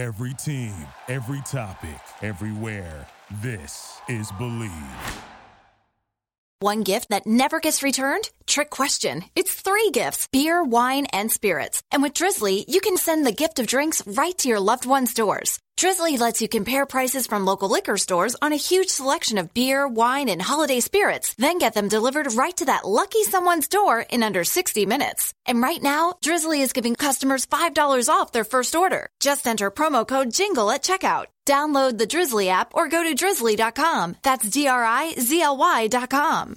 [0.00, 0.72] Every team,
[1.08, 3.06] every topic, everywhere.
[3.42, 4.70] This is Believe.
[6.60, 8.30] One gift that never gets returned?
[8.46, 9.24] Trick question.
[9.36, 11.82] It's three gifts beer, wine, and spirits.
[11.92, 15.12] And with Drizzly, you can send the gift of drinks right to your loved one's
[15.12, 15.58] doors.
[15.80, 19.88] Drizzly lets you compare prices from local liquor stores on a huge selection of beer,
[19.88, 24.22] wine, and holiday spirits, then get them delivered right to that lucky someone's door in
[24.22, 25.32] under 60 minutes.
[25.46, 29.08] And right now, Drizzly is giving customers $5 off their first order.
[29.20, 31.28] Just enter promo code JINGLE at checkout.
[31.46, 34.16] Download the Drizzly app or go to drizzly.com.
[34.22, 36.56] That's D R I Z L Y.com.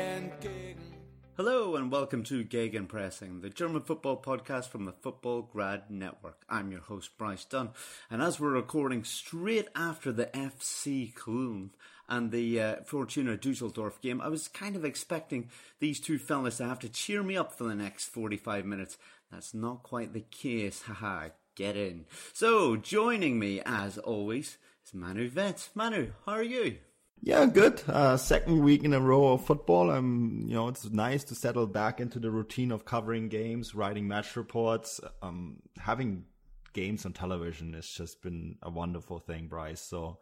[1.81, 6.43] and welcome to Gegenpressing, the German football podcast from the Football Grad Network.
[6.47, 7.71] I'm your host Bryce Dunn,
[8.07, 11.71] and as we're recording straight after the FC Cologne
[12.07, 16.65] and the uh, Fortuna Dusseldorf game, I was kind of expecting these two fellas to
[16.65, 18.99] have to cheer me up for the next 45 minutes.
[19.31, 22.05] That's not quite the case, haha, get in.
[22.31, 25.69] So, joining me as always is Manu Veth.
[25.73, 26.77] Manu, how are you?
[27.23, 27.83] Yeah, good.
[27.87, 29.91] Uh, second week in a row of football.
[29.91, 34.07] Um, you know, it's nice to settle back into the routine of covering games, writing
[34.07, 34.99] match reports.
[35.21, 36.25] Um, having
[36.73, 39.81] games on television has just been a wonderful thing, Bryce.
[39.81, 40.17] So,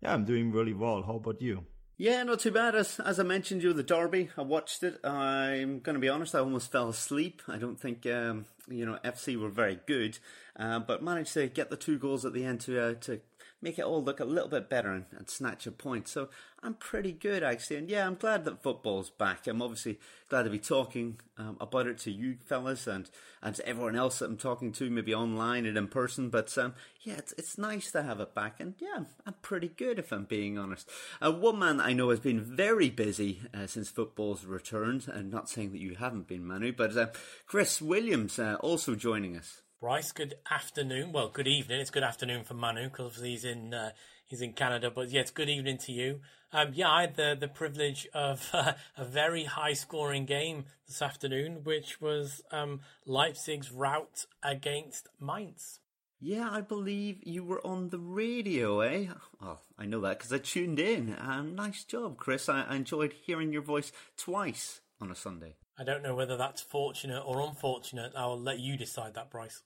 [0.00, 1.02] yeah, I'm doing really well.
[1.02, 1.66] How about you?
[1.96, 2.74] Yeah, not too bad.
[2.74, 4.30] As as I mentioned, you the derby.
[4.36, 5.04] I watched it.
[5.04, 6.34] I'm going to be honest.
[6.34, 7.40] I almost fell asleep.
[7.46, 10.18] I don't think um, you know FC were very good,
[10.56, 13.20] uh, but managed to get the two goals at the end to uh, to
[13.64, 16.06] make it all look a little bit better and, and, snatch a point.
[16.06, 16.28] So
[16.62, 19.46] I'm pretty good actually, and yeah, I'm glad that football's back.
[19.46, 23.10] I'm obviously glad to be talking um, about it to you fellas and
[23.42, 26.28] and to everyone else that I'm talking to, maybe online and in person.
[26.28, 29.98] But um, yeah, it's it's nice to have it back, and yeah, I'm pretty good
[29.98, 30.88] if I'm being honest.
[31.22, 35.48] Uh, one man I know has been very busy uh, since football's returned, and not
[35.48, 37.06] saying that you haven't been, Manu, but uh,
[37.46, 39.62] Chris Williams uh, also joining us.
[39.80, 41.12] Bryce, good afternoon.
[41.12, 41.80] Well, good evening.
[41.80, 43.90] It's good afternoon for Manu because he's in uh,
[44.26, 44.90] he's in Canada.
[44.90, 46.20] But yeah, it's good evening to you.
[46.52, 51.02] Um, yeah, I had the the privilege of uh, a very high scoring game this
[51.02, 55.80] afternoon, which was um, Leipzig's rout against Mainz.
[56.20, 59.08] Yeah, I believe you were on the radio, eh?
[59.42, 61.14] Oh, I know that because I tuned in.
[61.20, 62.48] Um, nice job, Chris.
[62.48, 65.56] I, I enjoyed hearing your voice twice on a Sunday.
[65.78, 68.12] I don't know whether that's fortunate or unfortunate.
[68.16, 69.62] I'll let you decide that, Bryce.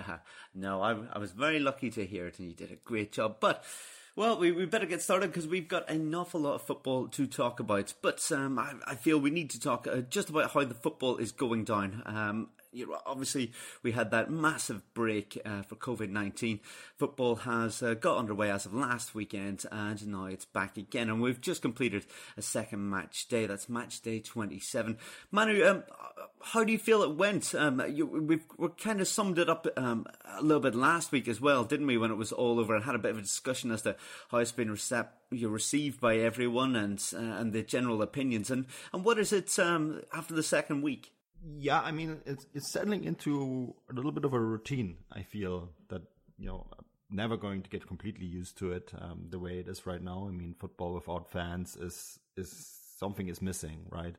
[0.54, 3.36] no, I, I was very lucky to hear it, and you did a great job.
[3.40, 3.64] But
[4.14, 7.26] well, we, we better get started because we've got an awful lot of football to
[7.26, 7.94] talk about.
[8.02, 11.16] But um, I, I, feel we need to talk uh, just about how the football
[11.16, 12.02] is going down.
[12.04, 13.52] Um, you know, obviously,
[13.82, 16.60] we had that massive break uh, for COVID 19.
[16.96, 21.08] Football has uh, got underway as of last weekend, and now it's back again.
[21.08, 22.06] And we've just completed
[22.36, 23.46] a second match day.
[23.46, 24.96] That's match day 27.
[25.30, 25.82] Manu, um,
[26.42, 27.54] how do you feel it went?
[27.54, 31.28] Um, you, we've we kind of summed it up um, a little bit last week
[31.28, 33.22] as well, didn't we, when it was all over and had a bit of a
[33.22, 33.96] discussion as to
[34.30, 39.18] how it's been received by everyone and uh, and the general opinions and and what
[39.18, 41.12] is it um, after the second week
[41.44, 44.96] yeah, I mean, it's it's settling into a little bit of a routine.
[45.12, 46.02] I feel that
[46.38, 46.66] you know,
[47.10, 50.26] never going to get completely used to it um, the way it is right now.
[50.28, 52.52] I mean, football without fans is is
[52.98, 54.14] something is missing, right?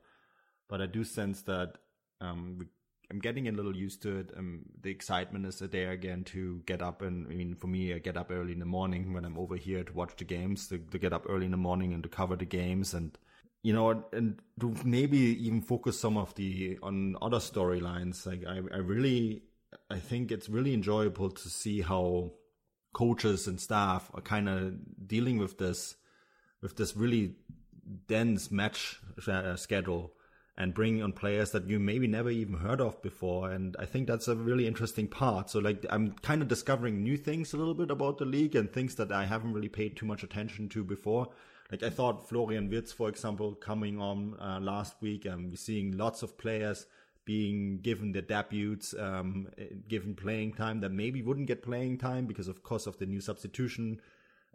[0.68, 1.78] But I do sense that
[2.20, 2.68] um,
[3.10, 4.30] I'm getting a little used to it.
[4.36, 7.98] Um, the excitement is there again to get up and I mean, for me, I
[7.98, 10.68] get up early in the morning when I'm over here to watch the games.
[10.68, 13.16] To, to get up early in the morning and to cover the games and
[13.64, 18.26] you know, and to maybe even focus some of the on other storylines.
[18.26, 19.42] Like I, I really,
[19.90, 22.32] I think it's really enjoyable to see how
[22.92, 25.96] coaches and staff are kind of dealing with this,
[26.60, 27.36] with this really
[28.06, 30.12] dense match uh, schedule
[30.58, 33.50] and bringing on players that you maybe never even heard of before.
[33.50, 35.48] And I think that's a really interesting part.
[35.48, 38.70] So like I'm kind of discovering new things a little bit about the league and
[38.70, 41.30] things that I haven't really paid too much attention to before.
[41.70, 45.56] Like I thought Florian Wirtz, for example, coming on uh, last week, and um, we're
[45.56, 46.86] seeing lots of players
[47.24, 49.48] being given their debuts, um,
[49.88, 53.20] given playing time that maybe wouldn't get playing time because of course of the new
[53.20, 53.98] substitution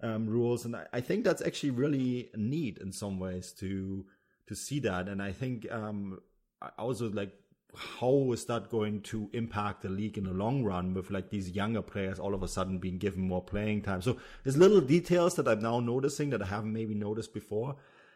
[0.03, 0.65] um, rules.
[0.65, 4.05] And I, I, think that's actually really neat in some ways to
[4.47, 5.07] to see that.
[5.07, 6.19] And I think um,
[6.61, 7.33] I also like
[7.75, 11.51] how is that going to impact the league in the long run with like these
[11.51, 14.01] younger players all of a sudden being given more playing time?
[14.01, 17.75] So there's little details that I'm now noticing that I haven't maybe noticed before.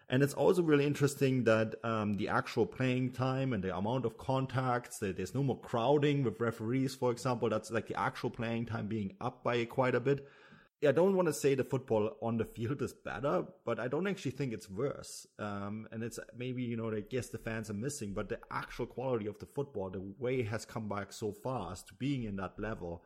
[0.10, 4.18] And it's also really interesting that um, the actual playing time and the amount of
[4.18, 7.50] contacts, there's no more crowding with referees, for example.
[7.50, 10.28] That's like the actual playing time being up by quite a bit.
[10.88, 14.08] I don't want to say the football on the field is better, but I don't
[14.08, 15.28] actually think it's worse.
[15.40, 18.86] Um, and it's maybe, you know, I guess the fans are missing, but the actual
[18.86, 23.04] quality of the football, the way has come back so fast, being in that level,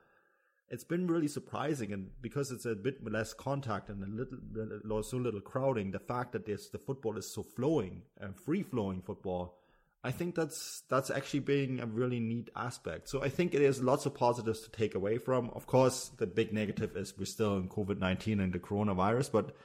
[0.69, 1.94] it's been really surprising.
[1.94, 6.31] And because it's a bit less contact and a little, so little crowding, the fact
[6.33, 9.57] that this, the football is so flowing and free flowing football,
[10.04, 13.10] I think that's that's actually being a really neat aspect.
[13.10, 15.50] So I think it is lots of positives to take away from.
[15.54, 19.56] Of course, the big negative is we're still in COVID nineteen and the coronavirus, but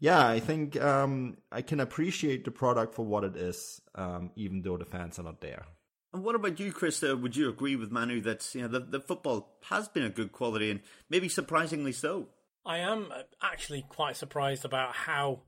[0.00, 4.62] yeah, I think um, I can appreciate the product for what it is, um, even
[4.62, 5.64] though the fans are not there.
[6.12, 7.02] And what about you, Chris?
[7.02, 10.10] Uh, would you agree with Manu that you know the, the football has been a
[10.10, 10.80] good quality and
[11.10, 12.28] maybe surprisingly so?
[12.64, 15.42] I am uh, actually quite surprised about how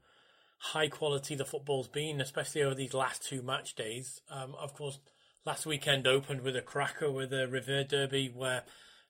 [0.60, 4.20] high quality the football's been, especially over these last two match days.
[4.30, 4.98] Um, of course,
[5.44, 8.62] last weekend opened with a cracker with a Revier Derby where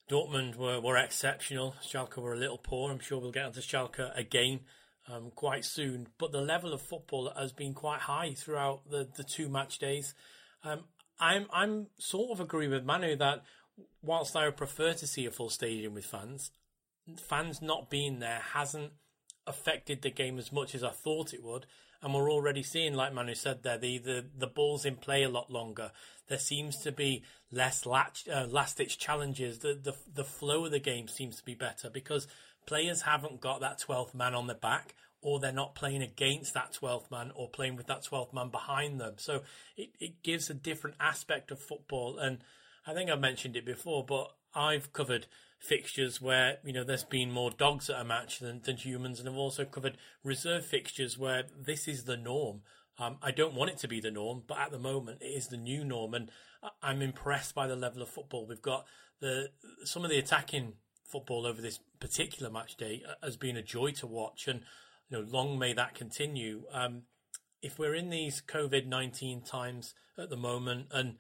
[0.09, 1.75] Dortmund were, were exceptional.
[1.83, 2.91] Schalke were a little poor.
[2.91, 4.61] I'm sure we'll get onto Schalke again
[5.09, 6.07] um, quite soon.
[6.19, 10.15] But the level of football has been quite high throughout the, the two match days.
[10.63, 10.85] Um,
[11.19, 13.43] I'm I'm sort of agree with Manu that
[14.03, 16.53] whilst I would prefer to see a full stadium with fans,
[17.19, 18.93] fans not being there hasn't
[19.51, 21.67] affected the game as much as I thought it would.
[22.03, 25.29] And we're already seeing, like Manu said there, the, the, the ball's in play a
[25.29, 25.93] lot longer.
[26.29, 29.59] There seems to be less latch, uh, last ditch challenges.
[29.59, 32.27] The, the, the flow of the game seems to be better because
[32.67, 36.77] players haven't got that 12th man on the back or they're not playing against that
[36.81, 39.15] 12th man or playing with that 12th man behind them.
[39.19, 39.43] So
[39.77, 42.19] it, it gives a different aspect of football.
[42.19, 42.39] And
[42.87, 45.27] I think I've mentioned it before, but I've covered
[45.61, 49.29] fixtures where you know there's been more dogs at a match than, than humans, and
[49.29, 52.63] I've also covered reserve fixtures where this is the norm.
[52.99, 55.49] Um, I don't want it to be the norm, but at the moment it is
[55.49, 56.31] the new norm, and
[56.83, 58.47] I'm impressed by the level of football.
[58.47, 58.87] We've got
[59.21, 59.51] the
[59.85, 60.75] some of the attacking
[61.05, 64.63] football over this particular match day has been a joy to watch, and
[65.09, 66.65] you know, long may that continue.
[66.73, 67.03] Um,
[67.63, 71.17] if we're in these COVID nineteen times at the moment, and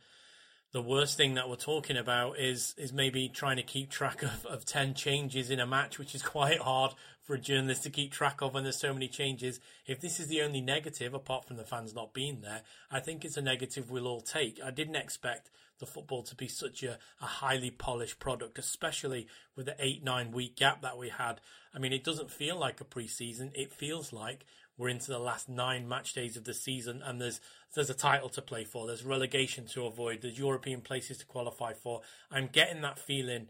[0.72, 4.46] the worst thing that we're talking about is is maybe trying to keep track of,
[4.46, 8.12] of 10 changes in a match which is quite hard for a journalist to keep
[8.12, 9.60] track of when there's so many changes.
[9.86, 13.24] If this is the only negative apart from the fans not being there i think
[13.24, 14.60] it's a negative we'll all take.
[14.64, 19.26] I didn't expect the football to be such a, a highly polished product especially
[19.56, 21.40] with the 8 9 week gap that we had.
[21.74, 23.50] I mean it doesn't feel like a preseason.
[23.54, 24.44] It feels like
[24.80, 27.38] we're into the last nine match days of the season, and there's
[27.74, 28.86] there's a title to play for.
[28.86, 30.22] There's relegation to avoid.
[30.22, 32.00] There's European places to qualify for.
[32.30, 33.48] I'm getting that feeling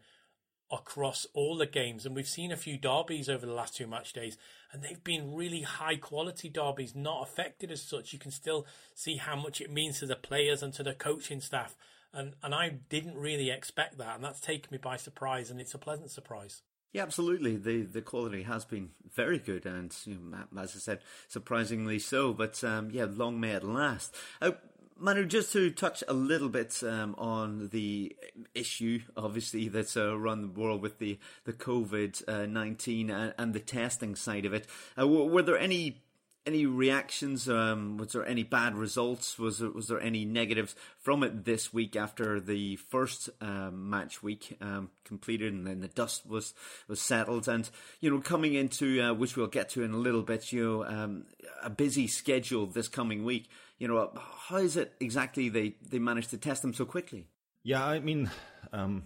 [0.72, 4.12] across all the games, and we've seen a few derbies over the last two match
[4.12, 4.36] days,
[4.72, 8.12] and they've been really high quality derbies, not affected as such.
[8.12, 8.66] You can still
[8.96, 11.76] see how much it means to the players and to the coaching staff,
[12.12, 15.74] and and I didn't really expect that, and that's taken me by surprise, and it's
[15.74, 16.62] a pleasant surprise.
[16.92, 17.56] Yeah, absolutely.
[17.56, 22.32] The the quality has been very good, and you know, as I said, surprisingly so.
[22.32, 24.14] But um, yeah, long may it last.
[24.42, 24.52] Uh,
[24.98, 28.14] Manu, just to touch a little bit um, on the
[28.54, 33.54] issue, obviously that's uh, around the world with the the COVID uh, nineteen and, and,
[33.54, 34.66] the testing side of it.
[34.98, 36.02] Uh, were there any
[36.50, 37.48] any reactions?
[37.48, 39.38] Um, was there any bad results?
[39.38, 44.22] Was there, was there any negatives from it this week after the first um, match
[44.22, 46.52] week um, completed and then the dust was
[46.88, 47.46] was settled?
[47.46, 50.64] And you know, coming into uh, which we'll get to in a little bit, you
[50.64, 51.24] know, um,
[51.62, 53.48] a busy schedule this coming week.
[53.78, 54.12] You know,
[54.48, 57.28] how is it exactly they they managed to test them so quickly?
[57.62, 58.30] Yeah, I mean.
[58.72, 59.04] Um,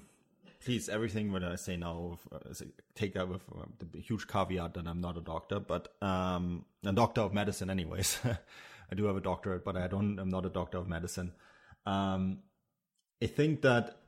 [0.65, 2.39] please, everything what I say now, uh,
[2.95, 6.93] take that with uh, the huge caveat that I'm not a doctor, but um, a
[6.93, 8.19] doctor of medicine, anyways.
[8.91, 10.19] I do have a doctorate, but I don't.
[10.19, 11.33] I'm not a doctor of medicine.
[11.87, 12.41] Um,
[13.23, 13.99] I think that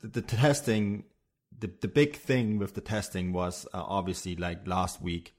[0.00, 1.04] the, the, testing,
[1.58, 5.34] the the big thing with the testing was uh, obviously like last week,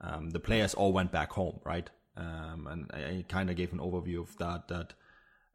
[0.00, 1.90] um, the players all went back home, right?
[2.16, 4.68] Um, and I, I kind of gave an overview of that.
[4.68, 4.94] That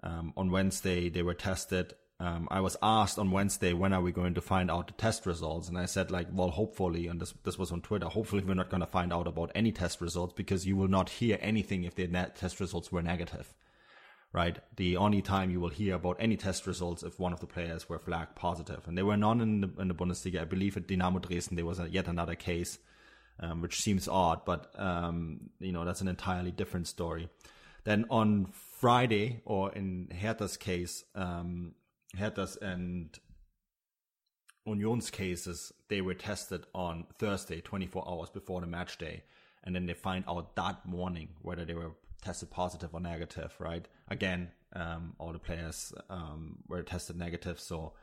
[0.03, 4.11] um, on Wednesday they were tested um, I was asked on Wednesday when are we
[4.11, 7.33] going to find out the test results, and I said like, well, hopefully, and this
[7.43, 8.07] this was on Twitter.
[8.07, 11.09] Hopefully, we're not going to find out about any test results because you will not
[11.09, 13.53] hear anything if the test results were negative,
[14.33, 14.57] right?
[14.77, 17.87] The only time you will hear about any test results if one of the players
[17.87, 20.41] were flagged positive, and there were none in the, in the Bundesliga.
[20.41, 22.79] I believe at Dynamo Dresden there was a, yet another case,
[23.39, 27.29] um, which seems odd, but um, you know that's an entirely different story
[27.83, 28.47] Then on
[28.79, 31.73] Friday, or in Hertha's case, um,
[32.17, 33.17] Hertha's and
[34.65, 39.23] Union's cases, they were tested on Thursday, 24 hours before the match day.
[39.63, 43.87] And then they find out that morning whether they were tested positive or negative, right?
[44.07, 47.93] Again, um, all the players um, were tested negative, so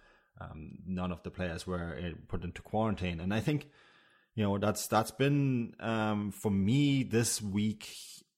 [0.41, 3.21] um, none of the players were uh, put into quarantine.
[3.21, 3.69] And I think,
[4.35, 7.89] you know, that's that's been um, for me this week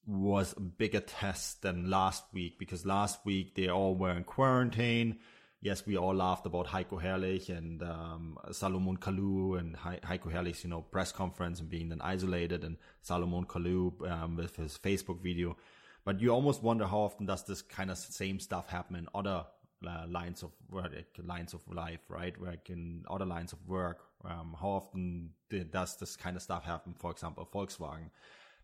[0.07, 5.19] was a bigger test than last week because last week they all were in quarantine.
[5.63, 10.65] Yes, we all laughed about Heiko Herrlich and um, Salomon Kalou and he- Heiko Herrlich's,
[10.65, 15.21] you know, press conference and being then isolated and Salomon Kalou um, with his Facebook
[15.23, 15.57] video.
[16.05, 19.45] But you almost wonder how often does this kind of same stuff happen in other
[19.87, 20.93] uh, lines of work,
[21.25, 22.41] lines of life, right?
[22.41, 23.99] Like in other lines of work.
[24.25, 25.31] Um, how often
[25.71, 26.95] does this kind of stuff happen?
[26.99, 28.11] For example, Volkswagen.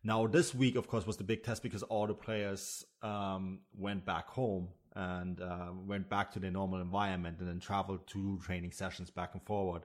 [0.05, 4.05] Now, this week, of course, was the big test because all the players um, went
[4.05, 8.73] back home and uh, went back to their normal environment and then traveled to training
[8.73, 9.83] sessions back and forward.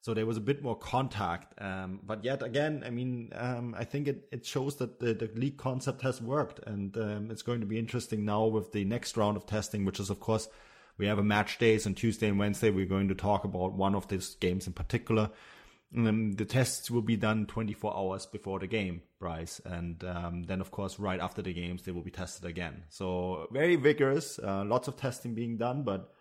[0.00, 1.60] So there was a bit more contact.
[1.60, 5.30] Um, but yet again, I mean, um, I think it, it shows that the, the
[5.34, 6.60] league concept has worked.
[6.66, 9.98] And um, it's going to be interesting now with the next round of testing, which
[9.98, 10.48] is, of course,
[10.98, 12.70] we have a match days on Tuesday and Wednesday.
[12.70, 15.30] We're going to talk about one of these games in particular.
[15.94, 20.60] Um, the tests will be done 24 hours before the game, Bryce, and um, then
[20.60, 22.84] of course right after the games they will be tested again.
[22.88, 26.12] So very vigorous, uh, lots of testing being done, but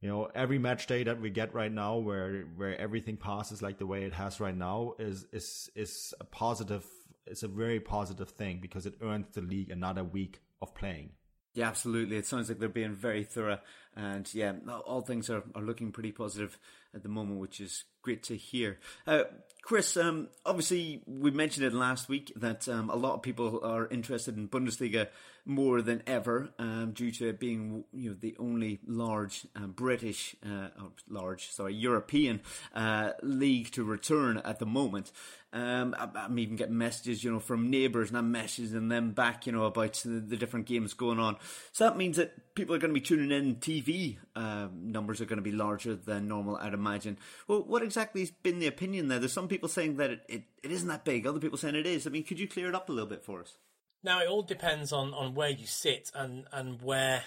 [0.00, 3.78] you know every match day that we get right now, where where everything passes like
[3.78, 6.86] the way it has right now, is is is a positive.
[7.26, 11.10] It's a very positive thing because it earns the league another week of playing.
[11.52, 12.16] Yeah, absolutely.
[12.16, 13.58] It sounds like they're being very thorough,
[13.96, 14.52] and yeah,
[14.86, 16.56] all things are, are looking pretty positive
[16.94, 18.78] at the moment, which is great to hear.
[19.06, 19.24] Uh,
[19.62, 23.86] Chris, um, obviously, we mentioned it last week that um, a lot of people are
[23.88, 25.08] interested in Bundesliga
[25.44, 30.36] more than ever um, due to it being you know the only large uh, British,
[30.46, 30.68] uh,
[31.08, 32.40] large sorry European
[32.74, 35.12] uh, league to return at the moment.
[35.52, 39.52] Um, I'm even getting messages, you know, from neighbours, and I'm messaging them back, you
[39.52, 41.38] know, about the, different games going on.
[41.72, 43.56] So that means that people are going to be tuning in.
[43.56, 47.18] TV um, numbers are going to be larger than normal, I'd imagine.
[47.46, 49.18] Well, what exactly has been the opinion there?
[49.18, 51.26] There's some people saying that it, it, it isn't that big.
[51.26, 52.06] Other people saying it is.
[52.06, 53.54] I mean, could you clear it up a little bit for us?
[54.02, 57.22] Now, it all depends on, on where you sit and, and where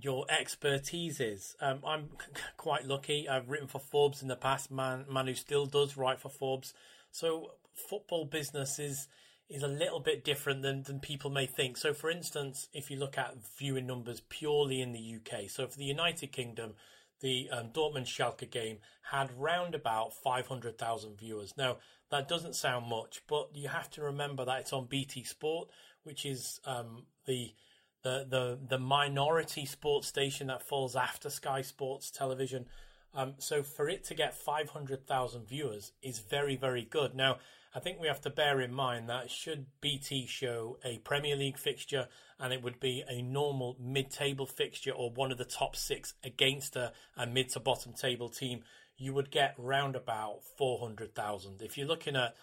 [0.00, 1.54] your expertise is.
[1.60, 2.08] Um, I'm
[2.56, 3.28] quite lucky.
[3.28, 4.70] I've written for Forbes in the past.
[4.70, 6.72] Man, man who still does write for Forbes.
[7.10, 7.52] So
[7.88, 9.08] football business is
[9.48, 11.76] is a little bit different than, than people may think.
[11.76, 15.76] So, for instance, if you look at viewing numbers purely in the UK, so for
[15.76, 16.74] the United Kingdom,
[17.20, 18.78] the um, Dortmund Schalke game
[19.10, 21.54] had round about 500,000 viewers.
[21.56, 21.78] Now,
[22.10, 25.68] that doesn't sound much, but you have to remember that it's on BT Sport,
[26.02, 27.54] which is um, the,
[28.02, 32.66] the the the minority sports station that falls after Sky Sports Television.
[33.14, 37.14] Um, so for it to get 500,000 viewers is very, very good.
[37.14, 37.38] Now,
[37.74, 41.58] I think we have to bear in mind that should BT show a Premier League
[41.58, 42.06] fixture
[42.38, 46.14] and it would be a normal mid table fixture or one of the top six
[46.22, 48.60] against a, a mid to bottom table team,
[48.96, 51.62] you would get round about 400,000.
[51.62, 52.36] If you're looking at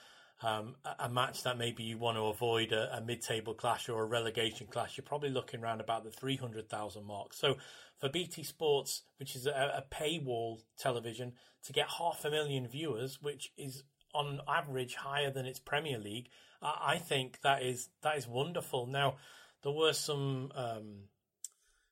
[0.43, 4.05] um, a, match that maybe you want to avoid a, a mid-table clash or a
[4.05, 7.33] relegation clash, you're probably looking around about the 300,000 mark.
[7.33, 7.55] So
[8.00, 11.33] for BT Sports, which is a, a paywall television,
[11.65, 16.29] to get half a million viewers, which is on average higher than its Premier League,
[16.61, 18.85] I, I think that is that is wonderful.
[18.85, 19.15] Now,
[19.63, 21.03] there were some um,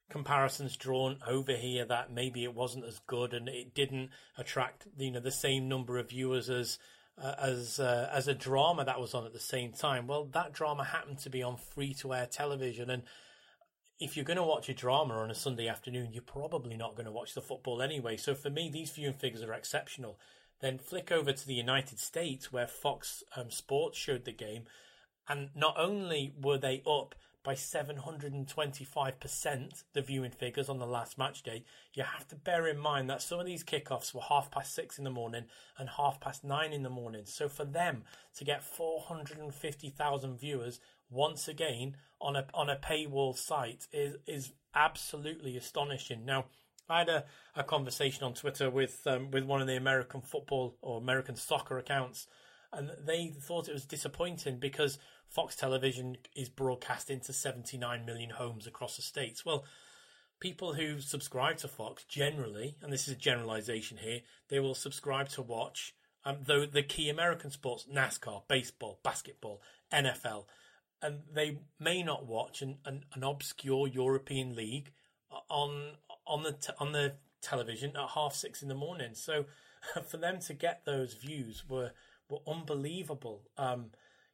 [0.09, 5.11] comparisons drawn over here that maybe it wasn't as good and it didn't attract you
[5.11, 6.79] know the same number of viewers as
[7.21, 10.07] uh, as uh, as a drama that was on at the same time.
[10.07, 13.03] Well, that drama happened to be on free to air television, and
[13.99, 17.05] if you're going to watch a drama on a Sunday afternoon, you're probably not going
[17.05, 18.15] to watch the football anyway.
[18.15, 20.17] So for me, these viewing figures are exceptional.
[20.61, 24.63] Then flick over to the United States where Fox um, Sports showed the game,
[25.27, 31.41] and not only were they up by 725% the viewing figures on the last match
[31.41, 31.63] day,
[31.93, 34.97] you have to bear in mind that some of these kickoffs were half past six
[34.97, 35.45] in the morning
[35.77, 37.23] and half past nine in the morning.
[37.25, 38.03] So for them
[38.35, 45.57] to get 450,000 viewers once again on a on a paywall site is is absolutely
[45.57, 46.25] astonishing.
[46.25, 46.45] Now,
[46.89, 50.77] I had a, a conversation on Twitter with um, with one of the American football
[50.81, 52.27] or American soccer accounts,
[52.73, 58.65] and they thought it was disappointing because Fox Television is broadcast into 79 million homes
[58.65, 59.45] across the states.
[59.45, 59.65] Well,
[60.39, 65.29] people who subscribe to Fox generally, and this is a generalization here, they will subscribe
[65.29, 65.93] to watch
[66.25, 70.45] um, though the key American sports, NASCAR, baseball, basketball, NFL,
[71.01, 74.91] and they may not watch an, an, an obscure European league
[75.49, 75.91] on
[76.29, 79.11] on the t- on the television at half six in the morning.
[79.13, 79.45] So
[80.07, 81.91] for them to get those views were
[82.29, 83.43] were unbelievable.
[83.57, 83.87] Um,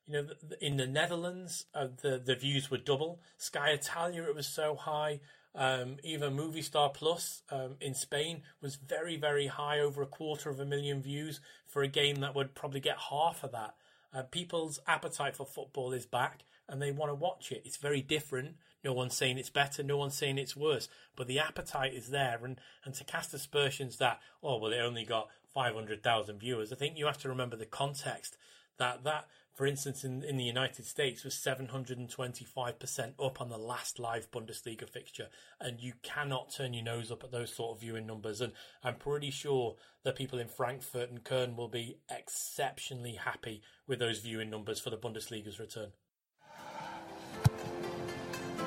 [0.08, 0.28] you know,
[0.62, 3.22] in the Netherlands, uh, the the views were double.
[3.38, 5.22] Sky Italia, it was so high.
[5.56, 10.60] Um, even Movistar Plus um, in Spain was very, very high, over a quarter of
[10.60, 13.76] a million views for a game that would probably get half of that.
[14.14, 17.62] Uh, people's appetite for football is back and they want to watch it.
[17.66, 18.56] It's very different.
[18.86, 20.88] No one's saying it's better, no one's saying it's worse,
[21.18, 22.40] but the appetite is there.
[22.44, 26.98] And, and to cast aspersions that, oh, well, it only got 500,000 viewers, I think
[26.98, 28.38] you have to remember the context
[28.78, 29.26] that that
[29.56, 34.88] for instance, in, in the United States was 725% up on the last live Bundesliga
[34.88, 35.30] fixture.
[35.62, 38.42] And you cannot turn your nose up at those sort of viewing numbers.
[38.42, 38.52] And
[38.84, 44.20] I'm pretty sure that people in Frankfurt and Köln will be exceptionally happy with those
[44.20, 45.92] viewing numbers for the Bundesliga's return.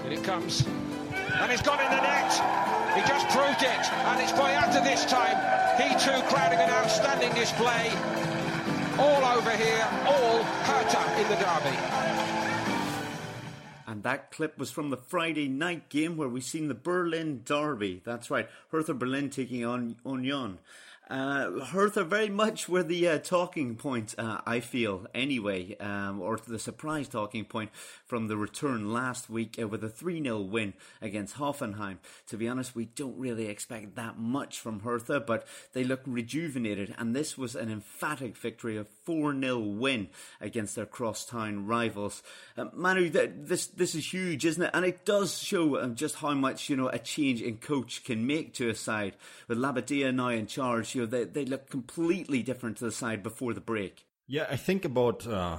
[0.02, 0.66] Here it comes.
[0.66, 2.32] And it's gone in the net.
[2.94, 3.92] He just proved it.
[3.92, 5.36] And it's Boyata this time.
[5.80, 7.90] He too crowning an outstanding display
[8.98, 11.76] all over here, all Hertha in the derby.
[13.86, 18.02] And that clip was from the Friday night game where we seen the Berlin derby.
[18.04, 20.58] That's right, Hertha Berlin taking on Union.
[21.08, 26.38] Uh, Hertha very much were the uh, talking point, uh, I feel, anyway, um, or
[26.46, 27.70] the surprise talking point
[28.06, 31.96] from the return last week uh, with a 3 0 win against Hoffenheim.
[32.26, 36.94] To be honest, we don't really expect that much from Hertha, but they look rejuvenated,
[36.98, 40.08] and this was an emphatic victory, a 4 0 win
[40.42, 42.22] against their crosstown rivals.
[42.54, 44.70] Uh, Manu, this, this is huge, isn't it?
[44.74, 48.26] And it does show um, just how much, you know, a change in coach can
[48.26, 49.16] make to a side.
[49.46, 53.54] With Labbadia now in charge, you they, they look completely different to the side before
[53.54, 54.04] the break.
[54.26, 55.58] Yeah, I think about uh,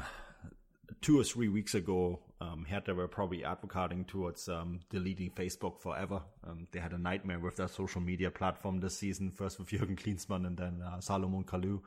[1.02, 6.22] two or three weeks ago, um, Hertha were probably advocating towards um, deleting Facebook forever.
[6.48, 9.98] Um, they had a nightmare with their social media platform this season, first with Jürgen
[9.98, 11.82] Klinsmann and then uh, Salomon Kalou.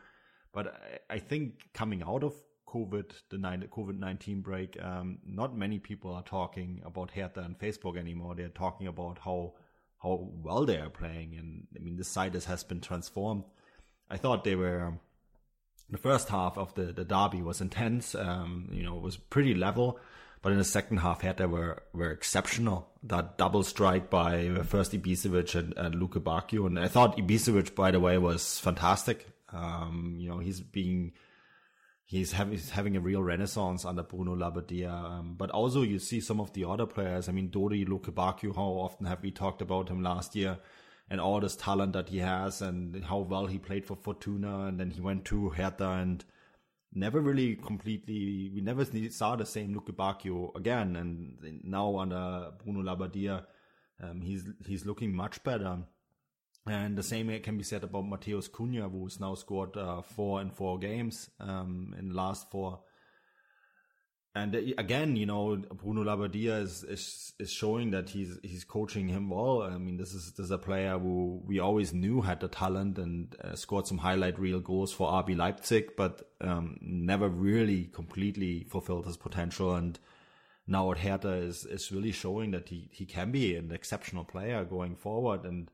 [0.53, 0.75] But
[1.11, 2.35] I, I, think coming out of
[2.69, 7.97] COVID, the COVID 19 break, um, not many people are talking about Hertha and Facebook
[7.97, 8.35] anymore.
[8.35, 9.55] They're talking about how
[10.03, 11.37] how well they are playing.
[11.39, 13.45] And I mean, the site has been transformed.
[14.11, 14.83] I thought they were.
[14.83, 15.01] Um,
[15.91, 18.15] the first half of the, the derby was intense.
[18.15, 20.01] Um, you know, it was pretty level.
[20.41, 22.89] But in the second half, Hertha were, were exceptional.
[23.05, 26.67] That double strike by first Ibisevic and, and Lukebakio.
[26.67, 29.29] And I thought Ibisevic, by the way, was fantastic.
[29.53, 31.13] Um, you know, he's being
[32.05, 34.93] he's having he's having a real renaissance under Bruno Labbadia.
[34.93, 37.29] Um, but also you see some of the other players.
[37.29, 40.59] I mean, Dodi Lukebakio, how often have we talked about him last year?
[41.11, 44.81] And all this talent that he has and how well he played for Fortuna and
[44.81, 46.25] then he went to Hertha and
[46.95, 50.97] never really completely, we never saw the same Lukebakio again.
[50.97, 53.45] And now under Bruno Labbadia,
[54.03, 55.79] um, he's, he's looking much better.
[56.67, 60.51] And the same can be said about Matheus Cunha, who's now scored uh, four in
[60.51, 62.81] four games um, in the last four.
[64.35, 69.09] And uh, again, you know, Bruno Labbadia is, is is showing that he's he's coaching
[69.09, 69.63] him well.
[69.63, 72.97] I mean, this is this is a player who we always knew had the talent
[72.97, 78.65] and uh, scored some highlight reel goals for RB Leipzig, but um, never really completely
[78.71, 79.75] fulfilled his potential.
[79.75, 79.99] And
[80.67, 84.65] now at Hertha is is really showing that he he can be an exceptional player
[84.65, 85.45] going forward.
[85.45, 85.71] And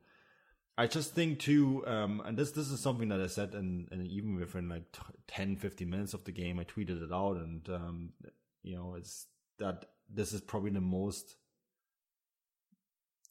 [0.79, 4.07] I just think too, um, and this this is something that I said, and, and
[4.07, 7.67] even within like t- 10, 15 minutes of the game, I tweeted it out, and
[7.67, 8.09] um,
[8.63, 9.25] you know, it's
[9.57, 11.35] that this is probably the most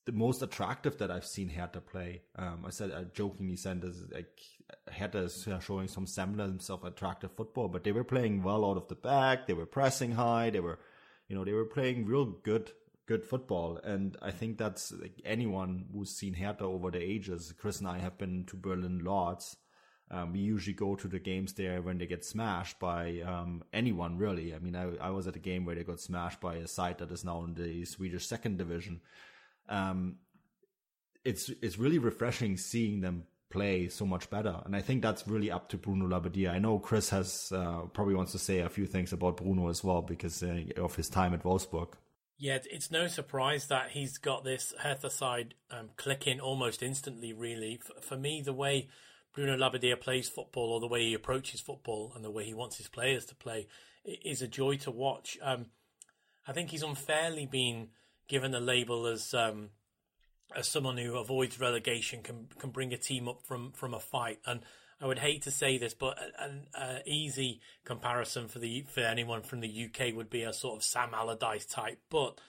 [0.04, 2.20] the most attractive that I've seen Hertha play.
[2.36, 4.38] Um, I said I jokingly said this like
[4.92, 8.88] Hertha is showing some semblance of attractive football, but they were playing well out of
[8.88, 9.46] the back.
[9.46, 10.50] They were pressing high.
[10.50, 10.80] They were,
[11.28, 12.72] you know, they were playing real good
[13.08, 13.80] good football.
[13.82, 17.52] And I think that's like anyone who's seen Hertha over the ages.
[17.58, 19.56] Chris and I have been to Berlin lots.
[20.10, 24.16] Um, we usually go to the games there when they get smashed by um, anyone,
[24.16, 24.54] really.
[24.54, 26.98] I mean, I, I, was at a game where they got smashed by a side
[26.98, 29.00] that is now in the Swedish second division.
[29.68, 30.16] Um,
[31.26, 35.50] it's it's really refreshing seeing them play so much better, and I think that's really
[35.50, 36.52] up to Bruno Labbadia.
[36.52, 39.84] I know Chris has uh, probably wants to say a few things about Bruno as
[39.84, 41.88] well because uh, of his time at Wolfsburg.
[42.38, 47.80] Yeah, it's no surprise that he's got this Hertha side um, clicking almost instantly, really.
[47.82, 48.88] For, for, me, the way
[49.34, 52.76] Bruno Labbadia plays football or the way he approaches football and the way he wants
[52.76, 53.66] his players to play
[54.04, 55.36] is a joy to watch.
[55.42, 55.66] Um,
[56.46, 57.88] I think he's unfairly been
[58.28, 59.70] given a label as um,
[60.54, 64.38] as someone who avoids relegation, can can bring a team up from, from a fight.
[64.46, 64.60] And
[65.00, 69.60] I would hate to say this, but an easy comparison for the for anyone from
[69.60, 72.40] the UK would be a sort of Sam Allardyce type, but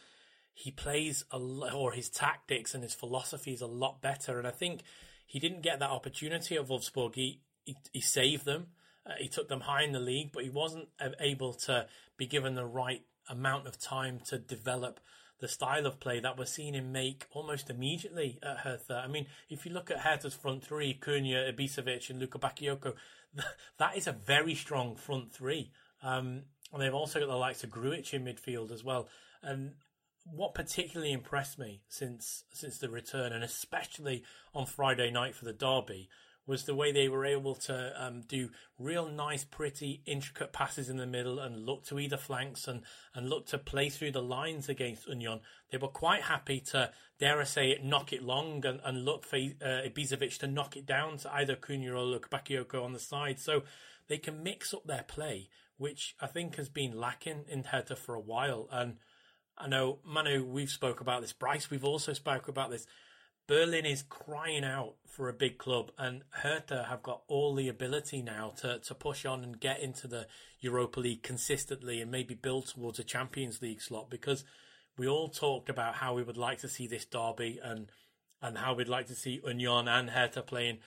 [0.54, 4.52] he plays a or his tactics and his philosophy is a lot better, and I
[4.52, 4.82] think
[5.28, 7.16] he didn't get that opportunity at Wolfsburg.
[7.16, 8.68] He he, he saved them,
[9.06, 10.88] uh, he took them high in the league, but he wasn't
[11.20, 15.00] able to be given the right amount of time to develop
[15.40, 19.02] the style of play that we're seeing him make almost immediately at Hertha.
[19.04, 22.94] I mean, if you look at Hertha's front three, Cunha, Ibisevic, and Luka Bakayoko,
[23.78, 25.72] that is a very strong front three.
[26.04, 29.08] Um, and they've also got the likes of Grujic in midfield as well.
[29.42, 29.74] And
[30.32, 34.24] what particularly impressed me since since the return, and especially
[34.54, 36.10] on Friday night for the derby,
[36.50, 40.98] was the way they were able to um, do real nice, pretty, intricate passes in
[40.98, 42.82] the middle and look to either flanks and,
[43.14, 45.42] and look to play through the lines against Union.
[45.72, 49.26] They were quite happy to, dare I say it, knock it long and, and look
[49.26, 53.40] for uh, Ibisevic to knock it down to either Cunha or Bakayoko on the side.
[53.40, 53.62] So
[54.08, 58.16] they can mix up their play, which I think has been lacking in Hertha for
[58.16, 58.68] a while.
[58.72, 58.96] And
[59.56, 61.32] I know, Manu, we've spoke about this.
[61.32, 62.88] Bryce, we've also spoke about this
[63.50, 68.22] Berlin is crying out for a big club, and Hertha have got all the ability
[68.22, 70.28] now to, to push on and get into the
[70.60, 74.44] Europa League consistently and maybe build towards a Champions League slot because
[75.00, 77.88] we all talked about how we would like to see this derby and
[78.40, 80.78] and how we'd like to see Union and Hertha playing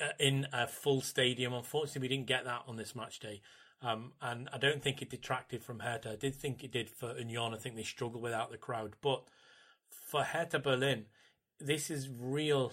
[0.00, 1.52] uh, in a full stadium.
[1.54, 3.42] Unfortunately, we didn't get that on this match day.
[3.80, 6.10] Um, and I don't think it detracted from Hertha.
[6.10, 7.54] I did think it did for Union.
[7.54, 8.96] I think they struggled without the crowd.
[9.00, 9.22] But
[9.88, 11.04] for Hertha Berlin,
[11.60, 12.72] this is real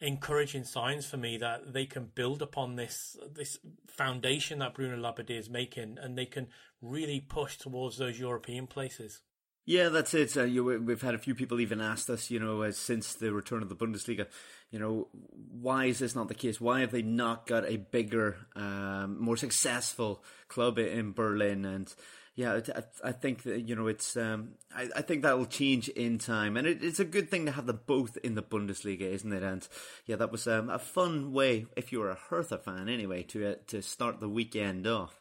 [0.00, 5.38] encouraging signs for me that they can build upon this this foundation that Bruno Labbadia
[5.38, 6.48] is making, and they can
[6.80, 9.20] really push towards those European places.
[9.68, 10.34] Yeah, that's it.
[10.34, 13.34] Uh, you, we've had a few people even asked us, you know, uh, since the
[13.34, 14.26] return of the Bundesliga,
[14.70, 16.58] you know, why is this not the case?
[16.58, 21.66] Why have they not got a bigger, um, more successful club in Berlin?
[21.66, 21.94] And
[22.38, 24.16] yeah, I, I think that you know it's.
[24.16, 27.46] Um, I, I think that will change in time, and it, it's a good thing
[27.46, 29.42] to have them both in the Bundesliga, isn't it?
[29.42, 29.66] And
[30.06, 33.44] yeah, that was um, a fun way, if you were a Hertha fan, anyway, to
[33.44, 35.18] uh, to start the weekend off.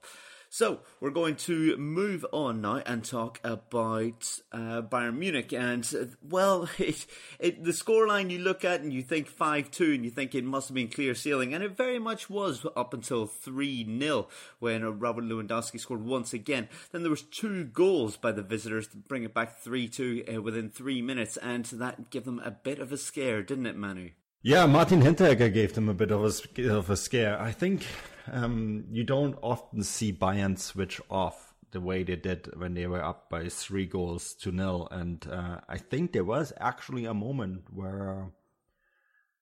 [0.57, 5.53] So we're going to move on now and talk about uh, Bayern Munich.
[5.53, 7.05] And well, it,
[7.37, 10.43] it, the scoreline you look at and you think five two, and you think it
[10.43, 14.83] must have been clear sailing, and it very much was up until three 0 when
[14.99, 16.69] Robert Lewandowski scored once again.
[16.91, 20.41] Then there was two goals by the visitors to bring it back three two uh,
[20.41, 24.09] within three minutes, and that gave them a bit of a scare, didn't it, Manu?
[24.43, 27.39] Yeah, Martin Hinteregger gave them a bit of a, of a scare.
[27.41, 27.85] I think
[28.31, 33.03] um, you don't often see Bayern switch off the way they did when they were
[33.03, 34.87] up by three goals to nil.
[34.91, 38.31] And uh, I think there was actually a moment where.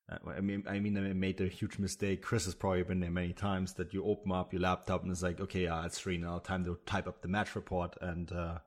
[0.10, 2.22] Uh, I mean, I mean, I made a huge mistake.
[2.22, 5.24] Chris has probably been there many times that you open up your laptop and it's
[5.24, 6.38] like, okay, yeah, it's three now.
[6.38, 8.60] Time to type up the match report, and uh,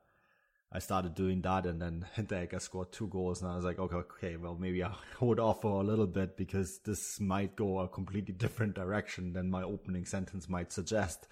[0.71, 3.95] I started doing that, and then Hinteregger scored two goals, and I was like, okay,
[3.95, 7.87] okay, well, maybe I'll hold off for a little bit because this might go a
[7.87, 11.27] completely different direction than my opening sentence might suggest.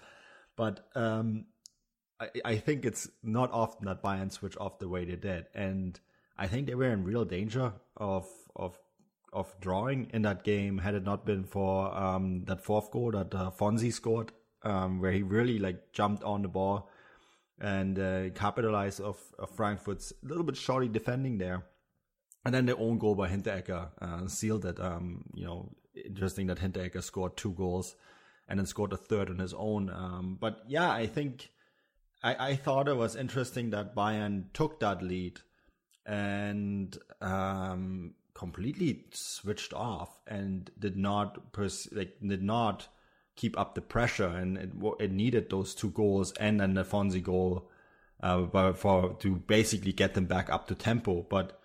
[0.56, 1.46] But um,
[2.20, 5.98] I, I think it's not often that Bayern switch off the way they did, and
[6.36, 8.78] I think they were in real danger of of
[9.32, 13.34] of drawing in that game had it not been for um, that fourth goal that
[13.34, 16.88] uh, Fonzie scored, um, where he really like jumped on the ball
[17.60, 21.64] and uh, capitalize of, of, Frankfurt's a little bit shoddy defending there.
[22.44, 24.80] And then the own goal by Hinteregger uh, sealed it.
[24.80, 27.96] Um, you know, interesting that Hinteregger scored two goals
[28.48, 29.90] and then scored a third on his own.
[29.90, 31.50] Um, but yeah, I think
[32.22, 35.40] I, I, thought it was interesting that Bayern took that lead
[36.06, 42.88] and um, completely switched off and did not pers- like did not
[43.38, 47.22] keep up the pressure, and it, it needed those two goals and then the Fonzie
[47.22, 47.70] goal
[48.20, 51.22] uh, for to basically get them back up to tempo.
[51.22, 51.58] But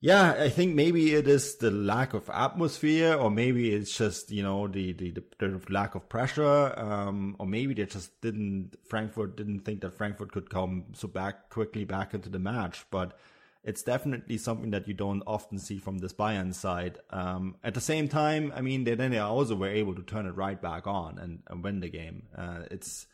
[0.00, 4.42] yeah, I think maybe it is the lack of atmosphere, or maybe it's just you
[4.42, 9.36] know the the, the, the lack of pressure, um, or maybe they just didn't Frankfurt
[9.36, 13.18] didn't think that Frankfurt could come so back quickly back into the match, but
[13.62, 16.98] it's definitely something that you don't often see from this Bayern side.
[17.10, 20.26] Um, at the same time, I mean, they then they also were able to turn
[20.26, 22.28] it right back on and, and win the game.
[22.36, 23.06] Uh, it's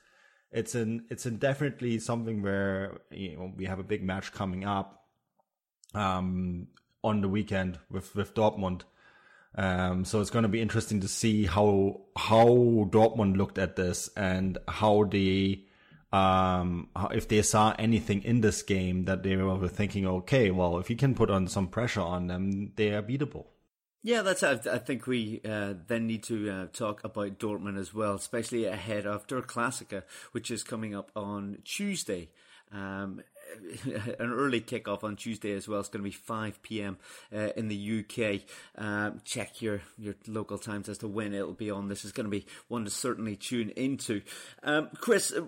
[0.53, 4.65] it's an it's an definitely something where you know we have a big match coming
[4.65, 5.05] up
[5.95, 6.69] um,
[7.03, 8.83] on the weekend with with Dortmund.
[9.59, 12.47] Um, so it's going to be interesting to see how how
[12.91, 15.66] Dortmund looked at this and how they
[16.17, 20.91] um, if they saw anything in this game that they were thinking, okay, well, if
[20.91, 23.47] you can put on some pressure on them, they are beatable.
[24.03, 24.45] Yeah, that's.
[24.45, 29.05] I, think we uh, then need to uh, talk about Dortmund as well, especially ahead
[29.05, 32.29] of Der Klassiker, which is coming up on Tuesday.
[32.71, 33.23] Um,
[34.19, 35.81] an early kickoff on Tuesday as well.
[35.81, 36.99] It's going to be 5 p.m.
[37.35, 38.43] Uh, in the UK.
[38.77, 41.89] Um, check your, your local times as to when it'll be on.
[41.89, 44.23] This is going to be one to certainly tune into.
[44.63, 45.43] Um, Chris, uh,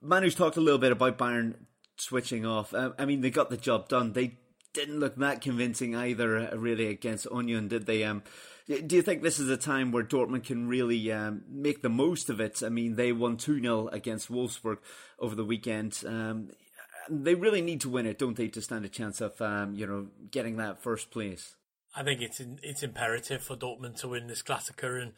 [0.00, 1.54] Manu's talked a little bit about Bayern
[1.96, 2.74] switching off.
[2.74, 4.12] Uh, I mean, they got the job done.
[4.12, 4.38] They
[4.72, 8.04] didn't look that convincing either, uh, really, against Union, did they?
[8.04, 8.22] Um,
[8.68, 12.28] do you think this is a time where Dortmund can really um, make the most
[12.28, 12.62] of it?
[12.62, 14.78] I mean, they won 2 0 against Wolfsburg
[15.18, 16.02] over the weekend.
[16.06, 16.50] Um,
[17.10, 19.86] they really need to win it, don't they, to stand a chance of, um, you
[19.86, 21.56] know, getting that first place?
[21.94, 25.12] I think it's in, it's imperative for Dortmund to win this Klassiker, and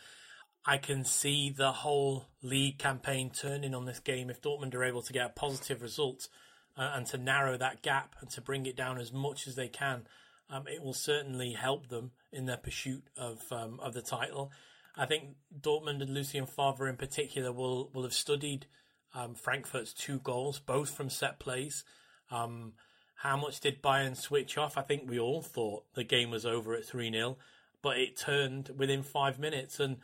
[0.64, 5.02] I can see the whole league campaign turning on this game if Dortmund are able
[5.02, 6.28] to get a positive result
[6.76, 9.68] uh, and to narrow that gap and to bring it down as much as they
[9.68, 10.06] can.
[10.48, 14.50] Um, it will certainly help them in their pursuit of um, of the title.
[14.96, 18.66] I think Dortmund and Lucien Favre in particular will will have studied
[19.14, 21.84] um, Frankfurt's two goals, both from set plays.
[22.30, 22.72] Um,
[23.16, 24.78] how much did Bayern switch off?
[24.78, 27.36] I think we all thought the game was over at 3 0,
[27.82, 29.78] but it turned within five minutes.
[29.78, 29.98] And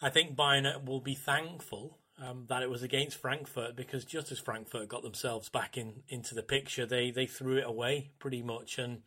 [0.00, 4.38] I think Bayern will be thankful um, that it was against Frankfurt because just as
[4.38, 8.78] Frankfurt got themselves back in into the picture, they they threw it away pretty much.
[8.78, 9.02] And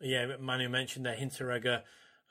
[0.00, 1.82] yeah, Manu mentioned that Hinteregger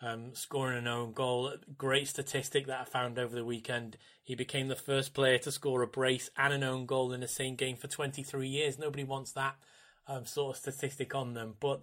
[0.02, 1.54] um, scoring an own goal.
[1.78, 3.98] Great statistic that I found over the weekend.
[4.24, 7.28] He became the first player to score a brace and an own goal in the
[7.28, 8.80] same game for 23 years.
[8.80, 9.56] Nobody wants that
[10.08, 11.56] um, sort of statistic on them.
[11.60, 11.82] But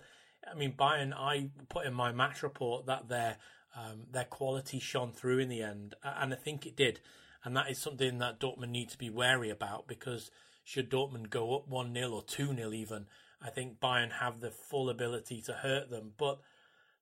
[0.50, 3.36] I mean, Bayern, I put in my match report that their
[3.76, 7.00] um, their quality shone through in the end, and I think it did.
[7.44, 10.30] And that is something that Dortmund need to be wary about because
[10.64, 13.06] should Dortmund go up 1 0 or 2 0 even,
[13.40, 16.12] I think Bayern have the full ability to hurt them.
[16.16, 16.40] But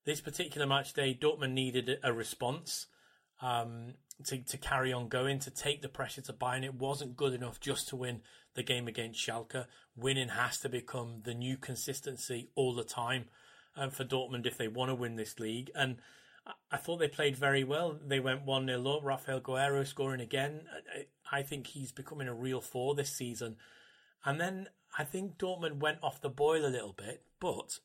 [0.04, 2.86] this particular match day, Dortmund needed a response
[3.40, 6.64] um, to, to carry on going, to take the pressure to Bayern.
[6.64, 8.20] It wasn't good enough just to win
[8.54, 9.66] the game against Schalke.
[9.96, 13.26] Winning has to become the new consistency all the time
[13.76, 15.70] um, for Dortmund if they want to win this league.
[15.74, 15.96] And
[16.70, 17.98] I thought they played very well.
[18.04, 19.00] They went 1 0 up.
[19.02, 20.62] Rafael Guerreiro scoring again.
[21.30, 23.56] I think he's becoming a real four this season.
[24.24, 27.78] And then I think Dortmund went off the boil a little bit, but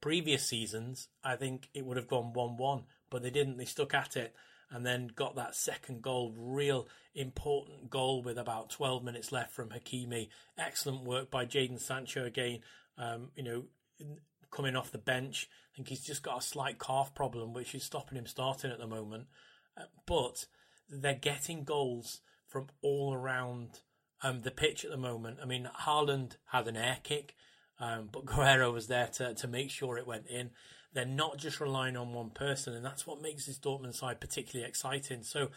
[0.00, 3.56] previous seasons, I think it would have gone 1 1, but they didn't.
[3.56, 4.34] They stuck at it
[4.70, 9.70] and then got that second goal, real important goal with about 12 minutes left from
[9.70, 10.28] Hakimi.
[10.56, 12.60] Excellent work by Jadon Sancho again.
[12.96, 13.64] Um, you know,
[14.50, 15.48] coming off the bench.
[15.72, 18.78] I think he's just got a slight calf problem, which is stopping him starting at
[18.78, 19.26] the moment.
[19.76, 20.46] Uh, but
[20.88, 23.80] they're getting goals from all around
[24.22, 25.38] um, the pitch at the moment.
[25.42, 27.34] I mean, Haaland had an air kick,
[27.80, 30.50] um, but Guerreiro was there to, to make sure it went in.
[30.92, 34.68] They're not just relying on one person, and that's what makes this Dortmund side particularly
[34.68, 35.22] exciting.
[35.22, 35.48] So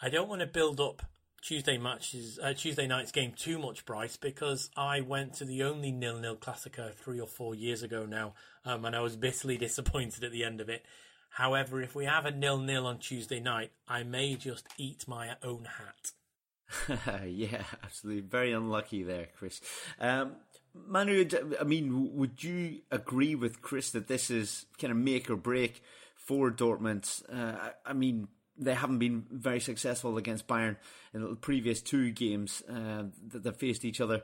[0.00, 1.02] I don't want to build up
[1.42, 5.92] Tuesday matches, uh, Tuesday night's game too much, Bryce, because I went to the only
[5.92, 8.32] nil-nil Klassiker three or four years ago now,
[8.64, 10.86] um, and I was bitterly disappointed at the end of it.
[11.28, 15.66] However, if we have a nil-nil on Tuesday night, I may just eat my own
[15.66, 17.24] hat.
[17.26, 18.22] yeah, absolutely.
[18.22, 19.60] Very unlucky there, Chris.
[20.00, 20.36] Um,
[20.74, 21.28] Manu,
[21.60, 25.82] I mean, would you agree with Chris that this is kind of make or break
[26.16, 27.22] for Dortmund?
[27.32, 30.76] Uh, I mean, they haven't been very successful against Bayern
[31.12, 34.22] in the previous two games uh, that they faced each other.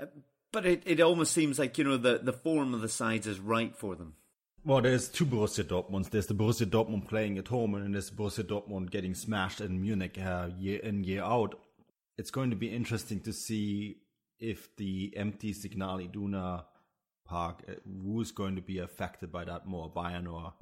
[0.00, 0.06] Uh,
[0.52, 3.38] but it, it almost seems like, you know, the, the form of the sides is
[3.38, 4.14] right for them.
[4.64, 6.10] Well, there's two Borussia Dortmunds.
[6.10, 10.18] There's the Borussia Dortmund playing at home, and there's Borussia Dortmund getting smashed in Munich
[10.18, 11.58] uh, year in, year out.
[12.18, 13.96] It's going to be interesting to see
[14.40, 16.64] if the empty Signal Iduna
[17.24, 17.72] Park, uh,
[18.02, 20.54] who's going to be affected by that more, Bayern or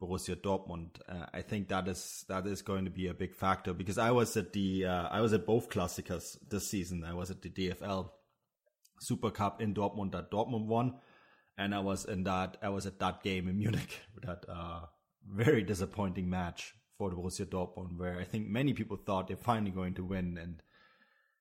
[0.00, 1.00] Borussia Dortmund.
[1.08, 4.12] Uh, I think that is that is going to be a big factor because I
[4.12, 7.04] was at the uh, I was at both Klassikers this season.
[7.04, 8.10] I was at the DFL
[9.00, 10.94] Super Cup in Dortmund that Dortmund won,
[11.56, 14.86] and I was in that I was at that game in Munich that uh,
[15.26, 19.70] very disappointing match for the Borussia Dortmund where I think many people thought they're finally
[19.70, 20.62] going to win and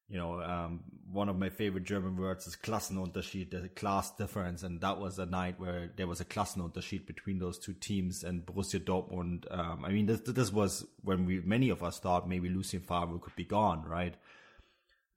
[0.09, 4.63] you know, um, one of my favorite German words is Klassenunterschied, the class difference.
[4.63, 8.45] And that was a night where there was a Klassenunterschied between those two teams and
[8.45, 9.45] Borussia Dortmund.
[9.51, 13.19] Um, I mean, this, this was when we, many of us thought maybe Lucien Favre
[13.19, 14.15] could be gone, right?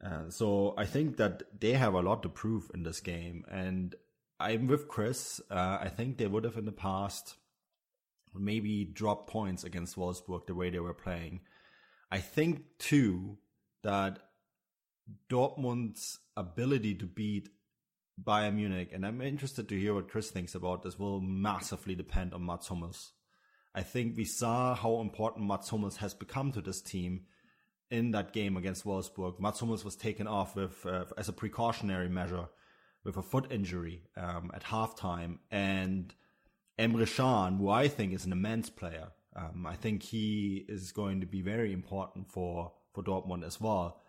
[0.05, 3.45] Uh, so I think that they have a lot to prove in this game.
[3.49, 3.95] And
[4.41, 5.41] I'm with Chris.
[5.51, 7.37] Uh, I think they would have in the past
[8.35, 11.41] maybe dropped points against Wolfsburg the way they were playing.
[12.11, 13.39] I think too
[13.83, 14.19] that
[15.29, 17.49] Dortmund's ability to beat
[18.23, 22.35] Bayern Munich, and I'm interested to hear what Chris thinks about this, will massively depend
[22.35, 23.13] on Mats Hummels.
[23.75, 27.23] I think we saw how important Mats Hummels has become to this team
[27.91, 29.41] in that game against Wolfsburg.
[29.41, 32.49] Mats Hummels was taken off with uh, as a precautionary measure
[33.05, 36.15] with a foot injury um, at halftime, and
[36.79, 41.21] Emre Can, who I think is an immense player, um, I think he is going
[41.21, 44.00] to be very important for for Dortmund as well.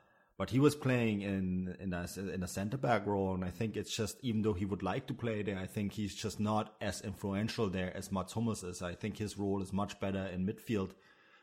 [0.41, 3.77] But he was playing in in a in a centre back role, and I think
[3.77, 6.73] it's just even though he would like to play there, I think he's just not
[6.81, 8.81] as influential there as Mats Hummels is.
[8.81, 10.93] I think his role is much better in midfield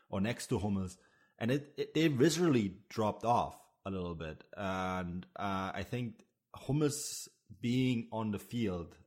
[0.09, 0.97] or next to Hummels,
[1.37, 7.29] and it, it they visually dropped off a little bit, and uh, I think Hummels
[7.61, 8.97] being on the field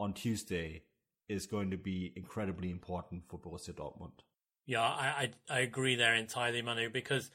[0.00, 0.82] on Tuesday
[1.28, 4.24] is going to be incredibly important for Borussia Dortmund.
[4.66, 7.30] Yeah, I, I, I agree there entirely, Manu, because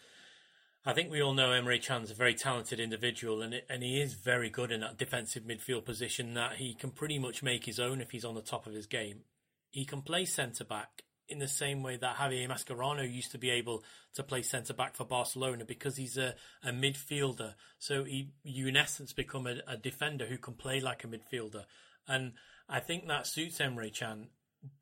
[0.83, 4.13] I think we all know Emre Can's a very talented individual, and and he is
[4.13, 6.33] very good in that defensive midfield position.
[6.33, 8.87] That he can pretty much make his own if he's on the top of his
[8.87, 9.21] game.
[9.69, 13.51] He can play centre back in the same way that Javier Mascherano used to be
[13.51, 13.83] able
[14.15, 17.53] to play centre back for Barcelona because he's a, a midfielder.
[17.79, 21.65] So he, you in essence become a, a defender who can play like a midfielder,
[22.07, 22.33] and
[22.67, 24.29] I think that suits Emre Can,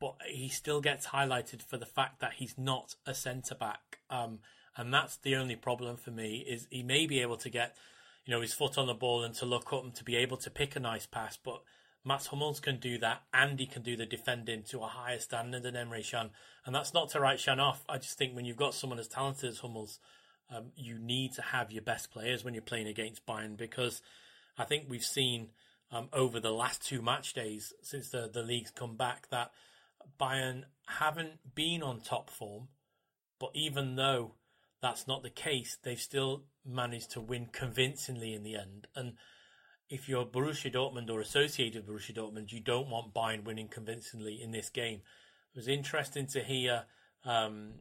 [0.00, 3.98] but he still gets highlighted for the fact that he's not a centre back.
[4.08, 4.38] Um,
[4.76, 7.76] and that's the only problem for me is he may be able to get,
[8.24, 10.36] you know, his foot on the ball and to look up and to be able
[10.38, 11.62] to pick a nice pass, but
[12.04, 15.62] Mats Hummels can do that and he can do the defending to a higher standard
[15.62, 16.30] than Emre Can.
[16.64, 17.84] And that's not to write Can off.
[17.88, 19.98] I just think when you've got someone as talented as Hummels,
[20.50, 24.02] um, you need to have your best players when you're playing against Bayern because
[24.56, 25.48] I think we've seen
[25.92, 29.50] um, over the last two match days since the, the league's come back that
[30.18, 32.68] Bayern haven't been on top form.
[33.38, 34.32] But even though
[34.82, 38.86] that's not the case, they've still managed to win convincingly in the end.
[38.94, 39.14] And
[39.88, 44.40] if you're Borussia Dortmund or associated with Borussia Dortmund, you don't want Bayern winning convincingly
[44.40, 45.02] in this game.
[45.54, 46.84] It was interesting to hear
[47.24, 47.72] um,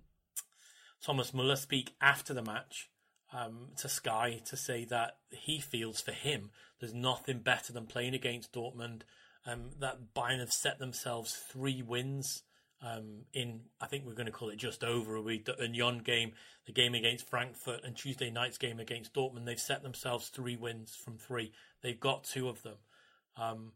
[1.01, 2.89] Thomas Muller speak after the match
[3.31, 8.13] um, to Sky to say that he feels for him there's nothing better than playing
[8.13, 9.01] against Dortmund.
[9.45, 12.43] Um, that Bayern have set themselves three wins
[12.81, 15.45] um, in, I think we're going to call it just over a week.
[15.45, 16.31] The Union game,
[16.65, 19.45] the game against Frankfurt, and Tuesday night's game against Dortmund.
[19.45, 21.51] They've set themselves three wins from three.
[21.81, 22.77] They've got two of them.
[23.35, 23.71] Um,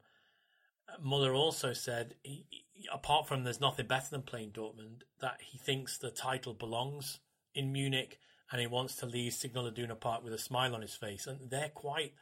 [1.02, 2.46] Muller also said, he,
[2.92, 7.20] apart from there's nothing better than playing Dortmund, that he thinks the title belongs
[7.54, 8.20] in Munich
[8.52, 11.28] and he wants to leave Signal Iduna Park with a smile on his face.
[11.28, 12.14] And they're quite,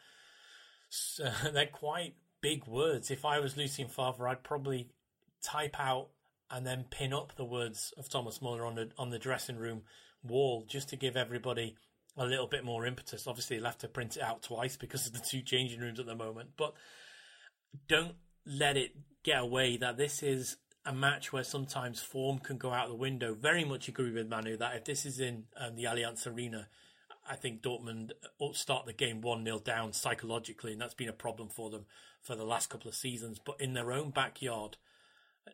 [1.24, 3.12] uh, they're quite big words.
[3.12, 4.90] If I was Lucien Favre, I'd probably
[5.44, 6.10] type out
[6.52, 9.84] and then pin up the words of Thomas Muller on the on the dressing room
[10.24, 11.76] wall just to give everybody
[12.18, 13.26] a little bit more impetus.
[13.26, 16.06] Obviously, he'll have to print it out twice because of the two changing rooms at
[16.06, 16.50] the moment.
[16.58, 16.74] But
[17.88, 22.72] don't let it get away that this is a match where sometimes form can go
[22.72, 23.34] out the window.
[23.34, 26.68] Very much agree with Manu that if this is in um, the Allianz Arena,
[27.30, 31.14] I think Dortmund will start the game 1 0 down psychologically, and that's been a
[31.14, 31.86] problem for them
[32.22, 33.40] for the last couple of seasons.
[33.44, 34.78] But in their own backyard,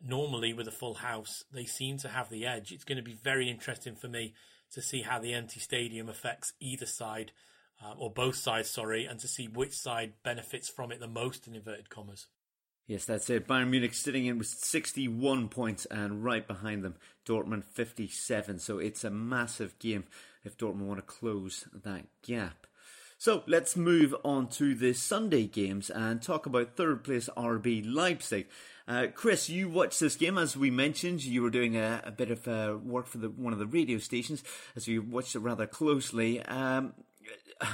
[0.02, 2.72] normally with a full house, they seem to have the edge.
[2.72, 4.34] It's going to be very interesting for me
[4.72, 7.32] to see how the empty stadium affects either side,
[7.84, 11.46] um, or both sides, sorry, and to see which side benefits from it the most,
[11.46, 12.26] in inverted commas.
[12.86, 13.46] Yes, that's it.
[13.46, 16.96] Bayern Munich sitting in with 61 points and right behind them,
[17.26, 18.58] Dortmund 57.
[18.58, 20.04] So it's a massive game
[20.42, 22.66] if Dortmund want to close that gap.
[23.20, 28.46] So let's move on to the Sunday games and talk about third place RB Leipzig.
[28.86, 31.24] Uh, Chris, you watched this game as we mentioned.
[31.24, 33.98] You were doing a, a bit of uh, work for the, one of the radio
[33.98, 34.44] stations,
[34.76, 36.40] as you watched it rather closely.
[36.42, 36.92] Um,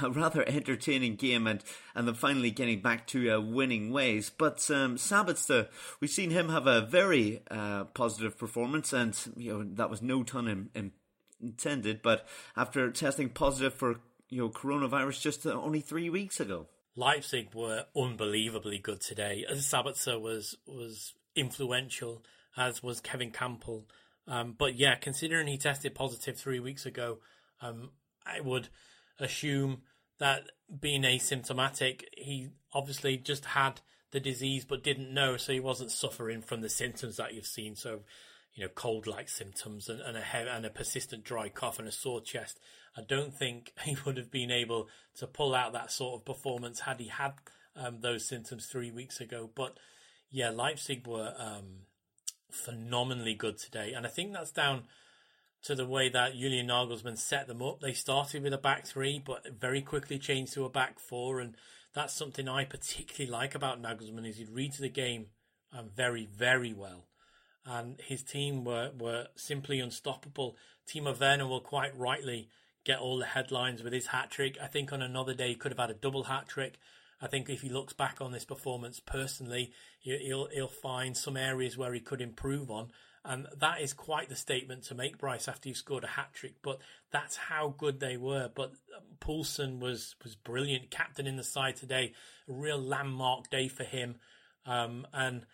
[0.01, 4.31] a rather entertaining game and, and then finally getting back to uh, winning ways.
[4.35, 5.67] But um, Sabitzer,
[5.99, 10.23] we've seen him have a very uh, positive performance, and you know that was no
[10.23, 10.91] ton in, in
[11.39, 12.01] intended.
[12.01, 12.25] But
[12.57, 13.97] after testing positive for
[14.29, 19.45] you know coronavirus just uh, only three weeks ago, Leipzig were unbelievably good today.
[19.51, 22.23] Sabitzer was was influential,
[22.57, 23.83] as was Kevin Kampl.
[24.27, 27.19] Um, but yeah, considering he tested positive three weeks ago,
[27.61, 27.91] um,
[28.25, 28.69] I would
[29.19, 29.83] assume
[30.19, 35.91] that being asymptomatic, he obviously just had the disease but didn't know, so he wasn't
[35.91, 37.75] suffering from the symptoms that you've seen.
[37.75, 38.01] So,
[38.55, 42.21] you know, cold-like symptoms and, and a and a persistent dry cough and a sore
[42.21, 42.59] chest.
[42.97, 44.87] I don't think he would have been able
[45.17, 47.33] to pull out that sort of performance had he had
[47.75, 49.49] um, those symptoms three weeks ago.
[49.53, 49.77] But
[50.31, 51.81] yeah, Leipzig were um,
[52.49, 54.83] phenomenally good today, and I think that's down
[55.63, 57.79] to the way that Julian Nagelsmann set them up.
[57.81, 61.55] They started with a back three, but very quickly changed to a back four, and
[61.93, 65.27] that's something I particularly like about Nagelsmann is he reads the game
[65.73, 67.07] um, very, very well.
[67.65, 70.55] And his team were, were simply unstoppable.
[70.87, 72.49] Timo Werner will quite rightly
[72.83, 74.57] get all the headlines with his hat trick.
[74.61, 76.77] I think on another day he could have had a double hat trick.
[77.19, 81.77] I think if he looks back on this performance personally, he'll he'll find some areas
[81.77, 82.91] where he could improve on,
[83.23, 86.55] and that is quite the statement to make, Bryce, after you've scored a hat trick.
[86.61, 86.79] But
[87.11, 88.51] that's how good they were.
[88.53, 92.13] But um, Poulsen was was brilliant, captain in the side today,
[92.49, 94.17] a real landmark day for him,
[94.65, 95.45] um, and.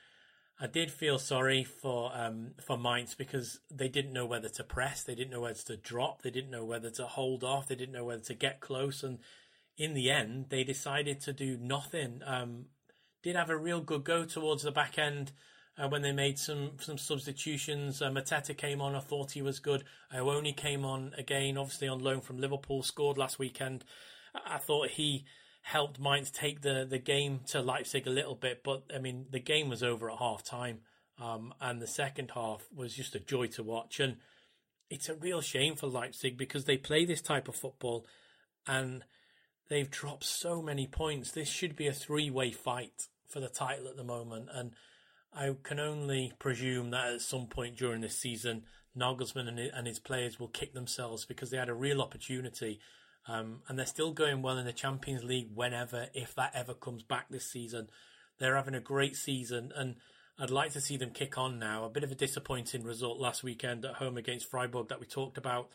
[0.62, 5.02] I did feel sorry for um, for Mainz because they didn't know whether to press,
[5.02, 7.96] they didn't know whether to drop, they didn't know whether to hold off, they didn't
[7.96, 9.18] know whether to get close, and
[9.76, 12.22] in the end, they decided to do nothing.
[12.24, 12.66] Um,
[13.24, 15.32] did have a real good go towards the back end
[15.80, 18.00] uh, when they made some some substitutions.
[18.00, 18.94] Uh, Mateta came on.
[18.94, 19.84] I thought he was good.
[20.14, 22.84] Awoniyi came on again, obviously on loan from Liverpool.
[22.84, 23.84] Scored last weekend.
[24.36, 25.26] I, I thought he
[25.62, 29.40] helped Mainz take the the game to Leipzig a little bit, but I mean the
[29.40, 30.80] game was over at half time,
[31.20, 34.00] um, and the second half was just a joy to watch.
[34.00, 34.18] And
[34.90, 38.06] it's a real shame for Leipzig because they play this type of football,
[38.68, 39.04] and
[39.70, 41.32] they've dropped so many points.
[41.32, 44.50] This should be a three way fight for the title at the moment.
[44.54, 44.72] And
[45.34, 48.64] I can only presume that at some point during this season,
[48.98, 52.80] Nagelsmann and his players will kick themselves because they had a real opportunity.
[53.28, 57.04] Um, and they're still going well in the Champions League whenever, if that ever comes
[57.04, 57.88] back this season.
[58.40, 59.96] They're having a great season, and
[60.40, 61.86] I'd like to see them kick on now.
[61.86, 65.38] A bit of a disappointing result last weekend at home against Freiburg that we talked
[65.38, 65.70] about.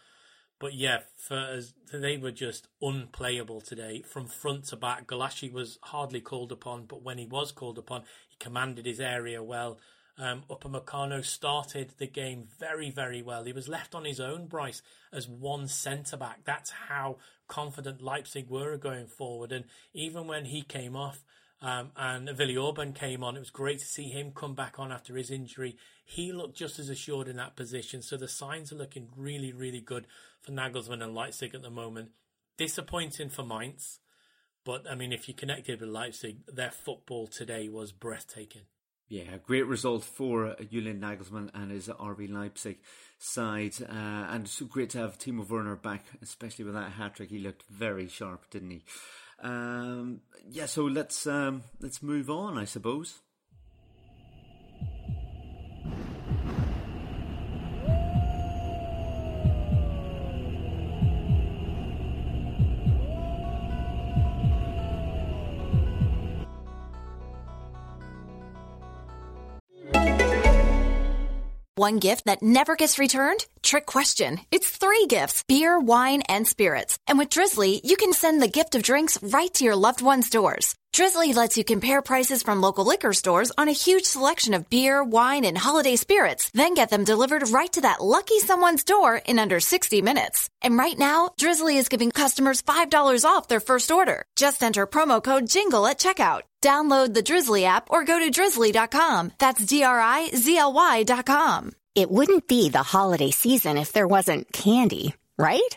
[0.58, 1.60] But yeah, for
[1.92, 5.06] they were just unplayable today from front to back.
[5.06, 9.42] Gulácsi was hardly called upon, but when he was called upon, he commanded his area
[9.42, 9.78] well.
[10.18, 13.44] Um, Upamecano started the game very, very well.
[13.44, 14.80] He was left on his own, Bryce,
[15.12, 16.40] as one centre back.
[16.44, 19.52] That's how confident Leipzig were going forward.
[19.52, 21.22] And even when he came off,
[21.62, 23.36] um, and Willi Orban came on.
[23.36, 25.76] It was great to see him come back on after his injury.
[26.04, 28.02] He looked just as assured in that position.
[28.02, 30.06] So the signs are looking really, really good
[30.40, 32.10] for Nagelsmann and Leipzig at the moment.
[32.58, 34.00] Disappointing for Mainz.
[34.64, 38.62] But, I mean, if you connected with Leipzig, their football today was breathtaking.
[39.08, 42.78] Yeah, great result for Julian Nagelsmann and his RB Leipzig
[43.18, 43.74] side.
[43.80, 47.30] Uh, and it's great to have Timo Werner back, especially with that hat trick.
[47.30, 48.82] He looked very sharp, didn't he?
[49.42, 53.20] Um, yeah, so let's um, let's move on, I suppose.
[71.78, 73.44] One gift that never gets returned?
[73.62, 74.40] Trick question.
[74.50, 76.98] It's three gifts beer, wine, and spirits.
[77.06, 80.30] And with Drizzly, you can send the gift of drinks right to your loved one's
[80.30, 80.74] doors.
[80.96, 85.04] Drizzly lets you compare prices from local liquor stores on a huge selection of beer,
[85.04, 89.38] wine, and holiday spirits, then get them delivered right to that lucky someone's door in
[89.38, 90.48] under 60 minutes.
[90.62, 94.24] And right now, Drizzly is giving customers $5 off their first order.
[94.36, 96.44] Just enter promo code JINGLE at checkout.
[96.62, 99.32] Download the Drizzly app or go to drizzly.com.
[99.38, 101.72] That's D R I Z L Y.com.
[101.94, 105.76] It wouldn't be the holiday season if there wasn't candy, right?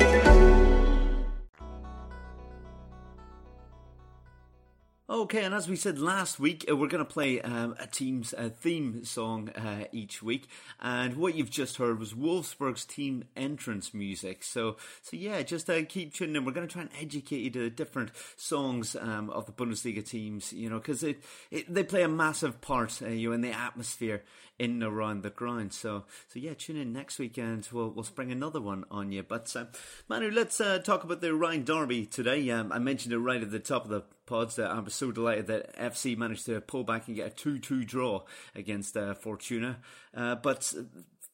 [5.11, 8.33] Okay, and as we said last week, uh, we're going to play um, a team's
[8.33, 10.47] uh, theme song uh, each week.
[10.79, 14.41] And what you've just heard was Wolfsburg's team entrance music.
[14.41, 16.45] So, so yeah, just uh, keep tuning in.
[16.45, 20.07] We're going to try and educate you to the different songs um, of the Bundesliga
[20.07, 23.41] teams, you know, because it, it, they play a massive part, uh, you know, in
[23.41, 24.23] the atmosphere
[24.59, 25.73] in and around the ground.
[25.73, 27.67] So, so yeah, tune in next weekend.
[27.73, 29.23] We'll we'll spring another one on you.
[29.23, 29.65] But uh,
[30.07, 32.49] Manu, let's talk about the Rhine Derby today.
[32.49, 34.57] Um, I mentioned it right at the top of the pods.
[34.57, 37.83] Uh, I was so delighted that FC managed to pull back and get a two-two
[37.83, 38.23] draw
[38.55, 39.77] against uh, Fortuna,
[40.15, 40.73] uh, but.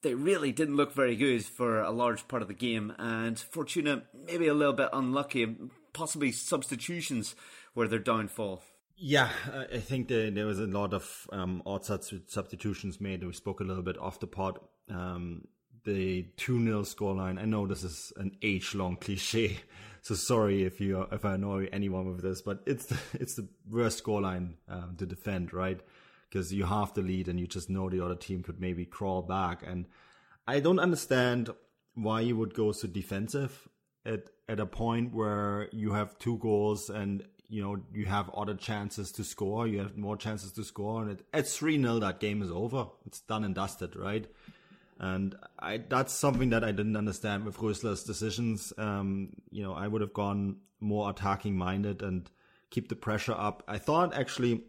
[0.03, 4.03] They really didn't look very good for a large part of the game, and Fortuna
[4.27, 5.55] maybe a little bit unlucky.
[5.91, 7.33] Possibly substitutions
[7.73, 8.61] were their downfall.
[8.95, 9.29] Yeah,
[9.71, 13.23] I think the, there was a lot of um, odd substitutions made.
[13.23, 14.59] We spoke a little bit off the pod.
[14.87, 15.47] Um,
[15.83, 19.59] the 2 0 scoreline, I know this is an age long cliche,
[20.07, 23.47] so sorry if you if I annoy anyone with this, but it's the, it's the
[23.69, 25.79] worst scoreline um, to defend, right?
[26.29, 29.21] Because you have the lead and you just know the other team could maybe crawl
[29.21, 29.63] back.
[29.65, 29.85] And
[30.47, 31.49] I don't understand
[31.95, 33.67] why you would go so defensive
[34.05, 38.55] at at a point where you have two goals and you know you have other
[38.55, 39.67] chances to score.
[39.67, 42.87] You have more chances to score, and it, at three 0 that game is over.
[43.05, 44.27] It's done and dusted, right?
[44.99, 48.73] And I that's something that I didn't understand with Rösler's decisions.
[48.77, 52.29] Um, you know, I would have gone more attacking minded and
[52.69, 53.63] keep the pressure up.
[53.67, 54.63] I thought actually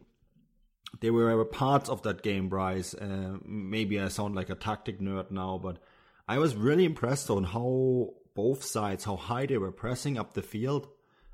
[1.01, 2.95] there were parts of that game, Bryce.
[2.95, 5.79] Uh, maybe I sound like a tactic nerd now, but
[6.27, 10.43] I was really impressed on how both sides, how high they were pressing up the
[10.43, 10.89] field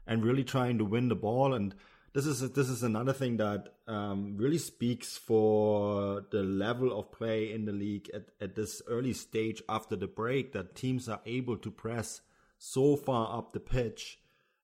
[0.06, 1.54] and really trying to win the ball.
[1.54, 1.74] And
[2.14, 7.52] this is this is another thing that um, really speaks for the level of play
[7.52, 10.52] in the league at, at this early stage after the break.
[10.52, 12.20] That teams are able to press
[12.56, 14.20] so far up the pitch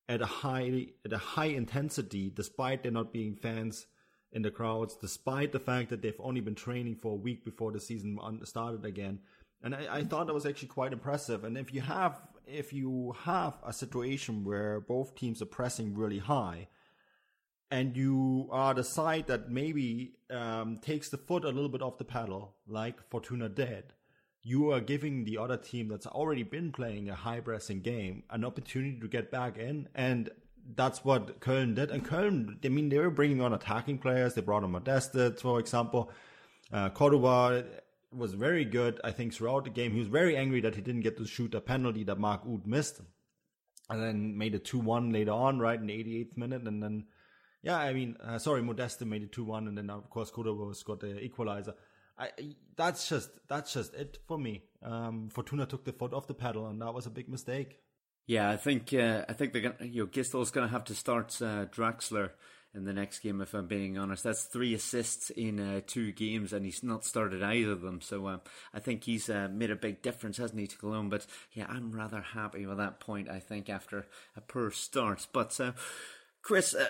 [0.08, 3.86] at a high at a high intensity, despite there not being fans
[4.32, 7.72] in the crowds, despite the fact that they've only been training for a week before
[7.72, 9.18] the season started again.
[9.60, 11.42] And I, I thought that was actually quite impressive.
[11.42, 16.20] And if you have if you have a situation where both teams are pressing really
[16.20, 16.68] high,
[17.70, 21.98] and you are the side that maybe um, takes the foot a little bit off
[21.98, 23.92] the pedal, like Fortuna did,
[24.42, 28.44] you are giving the other team that's already been playing a high pressing game an
[28.44, 29.88] opportunity to get back in.
[29.94, 30.30] And
[30.74, 31.90] that's what Köln did.
[31.90, 34.34] And Köln, I mean, they were bringing on attacking players.
[34.34, 36.10] They brought on Modeste, for example.
[36.72, 37.64] Uh, Cordoba
[38.12, 39.92] was very good, I think, throughout the game.
[39.92, 42.66] He was very angry that he didn't get to shoot a penalty that Mark Uth
[42.66, 43.00] missed.
[43.88, 46.62] And then made a 2 1 later on, right, in the 88th minute.
[46.62, 47.04] And then,
[47.62, 49.68] yeah, I mean, uh, sorry, Modeste made it 2 1.
[49.68, 51.74] And then, of course, Cordoba got the equalizer.
[52.18, 52.30] I,
[52.76, 54.62] that's just that's just it for me.
[54.82, 57.78] Um, Fortuna took the foot off the pedal, and that was a big mistake.
[58.26, 60.94] Yeah, I think uh, I think they're gonna, you know Gisdol's going to have to
[60.94, 62.30] start uh, Drexler
[62.74, 63.40] in the next game.
[63.40, 67.42] If I'm being honest, that's three assists in uh, two games, and he's not started
[67.42, 68.00] either of them.
[68.02, 68.38] So uh,
[68.74, 71.08] I think he's uh, made a big difference, hasn't he, to Cologne?
[71.08, 73.30] But yeah, I'm rather happy with that point.
[73.30, 74.06] I think after
[74.36, 75.72] a poor start, but uh,
[76.42, 76.88] Chris, uh,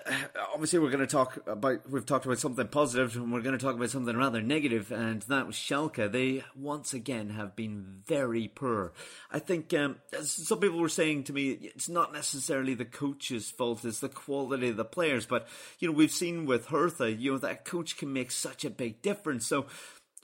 [0.55, 3.63] obviously we're going to talk about, we've talked about something positive and we're going to
[3.63, 6.11] talk about something rather negative and that was Schalke.
[6.11, 8.93] They once again have been very poor.
[9.31, 13.85] I think um, some people were saying to me, it's not necessarily the coach's fault,
[13.85, 15.27] it's the quality of the players.
[15.27, 15.49] But,
[15.81, 19.03] you know, we've seen with Hertha, you know, that coach can make such a big
[19.03, 19.47] difference.
[19.47, 19.67] So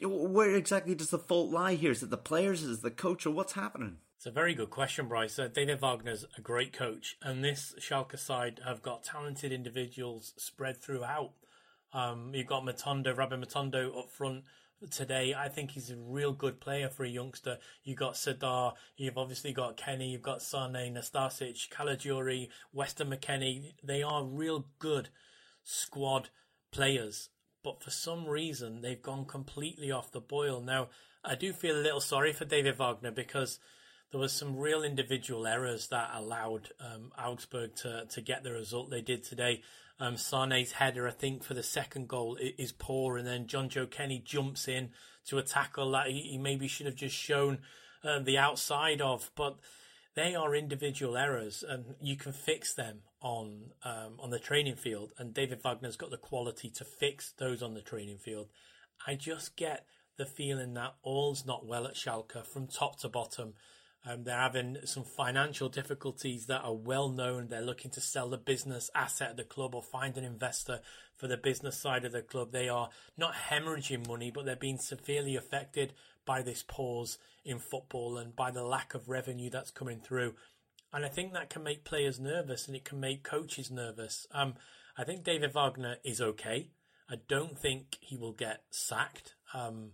[0.00, 1.90] where exactly does the fault lie here?
[1.90, 2.62] Is it the players?
[2.62, 3.96] Is it the coach or what's happening?
[4.16, 5.38] It's a very good question, Bryce.
[5.38, 10.78] Uh, David Wagner's a great coach, and this Schalke side have got talented individuals spread
[10.78, 11.32] throughout.
[11.92, 14.44] Um, you've got Matondo, Rabbi Matondo up front
[14.90, 15.34] today.
[15.34, 17.58] I think he's a real good player for a youngster.
[17.84, 23.74] You've got Serdar, you've obviously got Kenny, you've got Sane, Nastasic, Caligiuri, Weston McKennie.
[23.84, 25.10] They are real good
[25.62, 26.30] squad
[26.72, 27.28] players,
[27.62, 30.62] but for some reason they've gone completely off the boil.
[30.62, 30.88] Now,
[31.22, 33.58] I do feel a little sorry for David Wagner because–
[34.10, 38.90] there was some real individual errors that allowed um, Augsburg to, to get the result
[38.90, 39.62] they did today.
[39.98, 44.22] Um, Sane's header, I think, for the second goal is poor, and then Jonjoe Kenny
[44.24, 44.90] jumps in
[45.26, 47.58] to a tackle that he, he maybe should have just shown
[48.04, 49.30] uh, the outside of.
[49.34, 49.56] But
[50.14, 55.12] they are individual errors, and you can fix them on um, on the training field.
[55.18, 58.48] And David Wagner's got the quality to fix those on the training field.
[59.06, 59.86] I just get
[60.16, 63.54] the feeling that all's not well at Schalke from top to bottom.
[64.04, 67.48] Um, they're having some financial difficulties that are well known.
[67.48, 70.80] They're looking to sell the business asset of the club or find an investor
[71.16, 72.52] for the business side of the club.
[72.52, 75.92] They are not hemorrhaging money, but they're being severely affected
[76.24, 80.34] by this pause in football and by the lack of revenue that's coming through.
[80.92, 84.26] And I think that can make players nervous and it can make coaches nervous.
[84.32, 84.54] Um,
[84.96, 86.68] I think David Wagner is okay.
[87.08, 89.34] I don't think he will get sacked.
[89.54, 89.92] Um,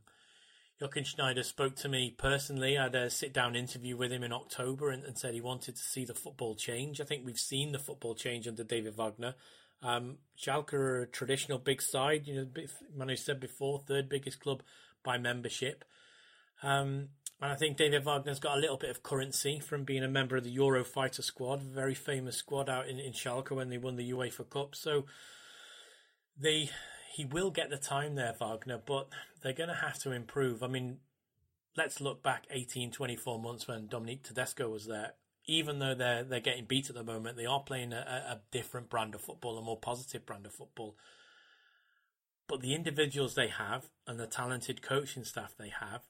[0.83, 2.76] Jochen Schneider spoke to me personally.
[2.76, 5.76] I had a sit down interview with him in October and, and, said he wanted
[5.76, 7.01] to see the football change.
[7.01, 9.37] I think we've seen the football change under David Wagner.
[9.80, 12.49] Um, Schalke are a traditional big side, you know,
[12.97, 14.64] Manu said before, third biggest club
[15.05, 15.85] by membership.
[16.64, 17.11] Um,
[17.41, 20.37] and I think David Wagner's got a little bit of currency from being a member
[20.37, 24.11] of the Eurofighter squad, very famous squad out in, in Schalke when they won the
[24.11, 24.74] UEFA Cup.
[24.74, 25.05] So
[26.37, 26.70] they
[27.13, 29.09] he will get the time there, Wagner, but
[29.43, 30.63] they're going to have to improve.
[30.63, 30.99] I mean,
[31.77, 35.13] let's look back 18, 24 months when Domenico Tedesco was there.
[35.47, 38.89] Even though they're they're getting beat at the moment, they are playing a, a different
[38.89, 40.97] brand of football, a more positive brand of football.
[42.49, 46.03] But the individuals they have and the talented coaching staff they have,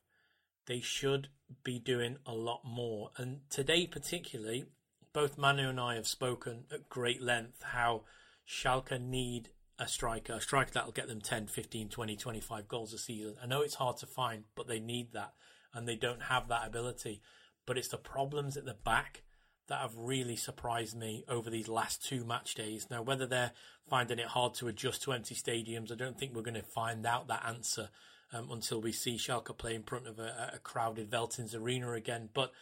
[0.66, 1.28] they should
[1.64, 3.10] be doing a lot more.
[3.16, 4.66] And today, particularly,
[5.12, 8.02] both Manu and I have spoken at great length how
[8.46, 9.48] Schalke need
[9.78, 13.34] a striker, a striker that'll get them 10, 15, 20, 25 goals a season.
[13.42, 15.32] I know it's hard to find, but they need that
[15.74, 17.22] and they don't have that ability.
[17.64, 19.22] but it's the problems at the back
[19.68, 22.88] that have really surprised me over these last two match days.
[22.90, 23.52] Now, whether they're
[23.88, 27.06] finding it hard to adjust to empty stadiums, I don't think we're going to find
[27.06, 27.88] out that answer
[28.32, 32.28] um, until we see Schalke play in front of a, a crowded Veltins arena again.
[32.34, 32.52] But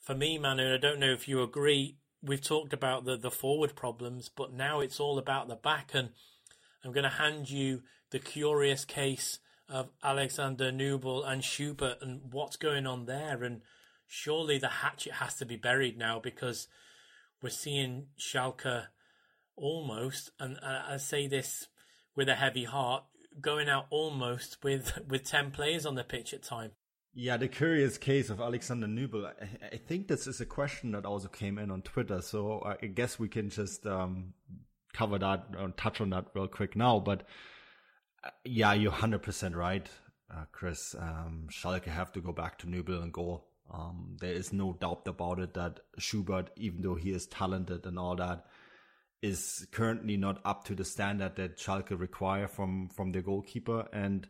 [0.00, 1.96] for me, Manu, I don't know if you agree.
[2.22, 5.90] We've talked about the, the forward problems, but now it's all about the back.
[5.92, 6.10] And
[6.84, 12.56] I'm going to hand you the curious case of Alexander Nubel and Schubert and what's
[12.56, 13.42] going on there.
[13.44, 13.62] And
[14.06, 16.68] surely the hatchet has to be buried now because
[17.42, 18.86] we're seeing Schalke
[19.56, 21.68] almost, and I say this
[22.16, 23.04] with a heavy heart,
[23.40, 26.72] going out almost with with ten players on the pitch at time.
[27.14, 29.26] Yeah, the curious case of Alexander Nubel.
[29.26, 32.86] I, I think this is a question that also came in on Twitter, so I
[32.86, 34.34] guess we can just um,
[34.92, 37.00] cover that and touch on that real quick now.
[37.00, 37.24] But
[38.24, 39.88] uh, yeah, you're hundred percent right,
[40.32, 40.94] uh, Chris.
[40.98, 43.44] Um, Schalke have to go back to Nubel and go.
[43.72, 47.98] Um, there is no doubt about it that Schubert, even though he is talented and
[47.98, 48.46] all that,
[49.20, 53.86] is currently not up to the standard that Schalke require from from their goalkeeper.
[53.92, 54.26] And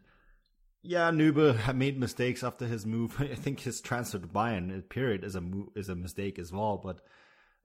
[0.83, 3.17] yeah, Nubel made mistakes after his move.
[3.21, 5.43] I think his transfer to Bayern period is a
[5.77, 6.81] is a mistake as well.
[6.83, 7.01] But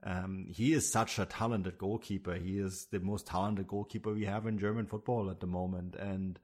[0.04, 2.34] um, he is such a talented goalkeeper.
[2.34, 6.38] He is the most talented goalkeeper we have in German football at the moment, and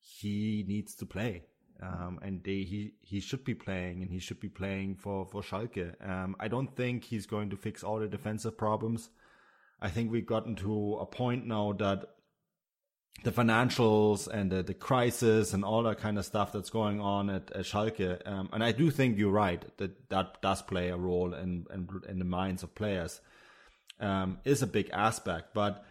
[0.00, 1.44] he needs to play.
[1.80, 5.42] Um, and they, he he should be playing, and he should be playing for for
[5.42, 5.94] Schalke.
[6.06, 9.10] Um, I don't think he's going to fix all the defensive problems.
[9.80, 12.06] I think we've gotten to a point now that
[13.22, 17.30] the financials and the, the crisis and all that kind of stuff that's going on
[17.30, 18.20] at, at Schalke.
[18.26, 21.88] Um, and I do think you're right that that does play a role in, in,
[22.08, 23.20] in the minds of players,
[24.00, 25.54] um, is a big aspect.
[25.54, 25.84] But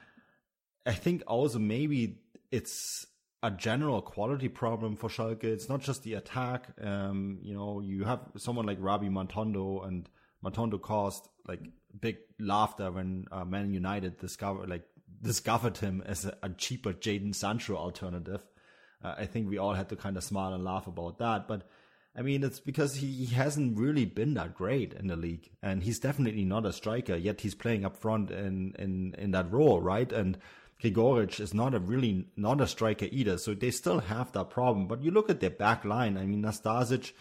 [0.86, 2.20] I think also maybe
[2.52, 3.08] it's
[3.42, 5.44] a general quality problem for Schalke.
[5.44, 6.68] It's not just the attack.
[6.82, 10.08] Um, you know, you have someone like Rabbi Matondo and
[10.44, 11.62] Matondo caused like
[12.00, 14.84] big laughter when uh, Man United discovered like
[15.24, 18.44] discovered him as a, a cheaper Jadon Sancho alternative.
[19.04, 21.64] Uh, I think we all had to kind of smile and laugh about that, but
[22.16, 25.82] I mean, it's because he, he hasn't really been that great in the league, and
[25.82, 27.16] he's definitely not a striker.
[27.16, 30.12] Yet he's playing up front in in in that role, right?
[30.12, 30.38] And
[30.80, 34.88] Gregoritsch is not a really not a striker either, so they still have that problem.
[34.88, 36.18] But you look at their back line.
[36.18, 37.14] I mean, Nastasic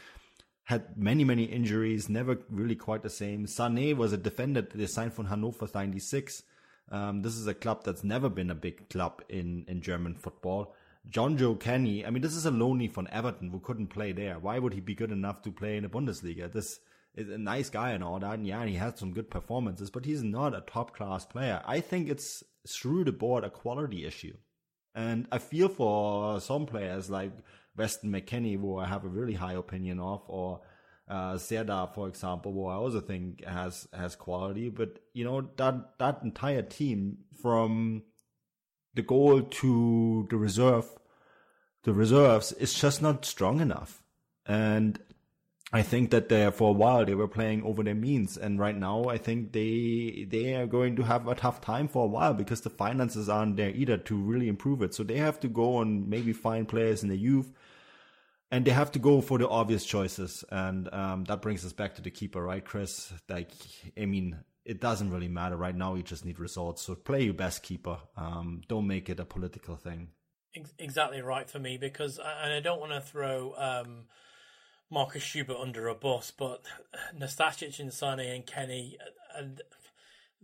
[0.64, 3.46] had many many injuries, never really quite the same.
[3.46, 6.42] Sané was a defender they signed from Hannover 96.
[6.90, 10.74] Um, this is a club that's never been a big club in in German football.
[11.10, 14.38] Jonjoe Kenny, I mean, this is a lonely from Everton who couldn't play there.
[14.38, 16.52] Why would he be good enough to play in the Bundesliga?
[16.52, 16.78] This
[17.14, 20.04] is a nice guy and all that, and yeah, he had some good performances, but
[20.04, 21.60] he's not a top class player.
[21.66, 24.36] I think it's through the board a quality issue.
[24.94, 27.32] And I feel for some players like
[27.76, 30.60] Weston McKennie, who I have a really high opinion of, or
[31.08, 34.68] uh, for example, who I also think has has quality.
[34.68, 38.02] But you know that that entire team from
[38.94, 40.88] the goal to the reserve,
[41.84, 44.02] the reserves is just not strong enough.
[44.46, 44.98] And
[45.74, 48.76] I think that they for a while they were playing over their means, and right
[48.76, 52.34] now I think they they are going to have a tough time for a while
[52.34, 54.94] because the finances aren't there either to really improve it.
[54.94, 57.50] So they have to go and maybe find players in the youth,
[58.52, 61.96] and they have to go for the obvious choices, and um, that brings us back
[61.96, 63.12] to the keeper, right, Chris?
[63.28, 63.50] Like,
[63.98, 65.94] I mean, it doesn't really matter right now.
[65.96, 66.82] You just need results.
[66.82, 67.98] So play your best keeper.
[68.16, 70.08] Um, don't make it a political thing.
[70.78, 73.54] Exactly right for me because, and I don't want to throw.
[73.56, 74.04] Um,
[74.92, 76.62] Marcus Schubert under a bus, but
[77.18, 78.98] Nastasic and Sané and Kenny,
[79.34, 79.62] and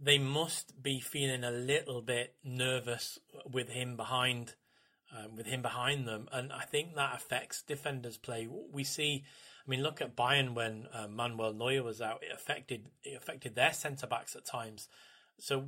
[0.01, 4.55] they must be feeling a little bit nervous with him behind,
[5.17, 8.49] um, with him behind them, and I think that affects defenders' play.
[8.73, 9.25] We see,
[9.67, 13.55] I mean, look at Bayern when uh, Manuel Neuer was out; it affected it affected
[13.55, 14.89] their centre backs at times.
[15.39, 15.67] So,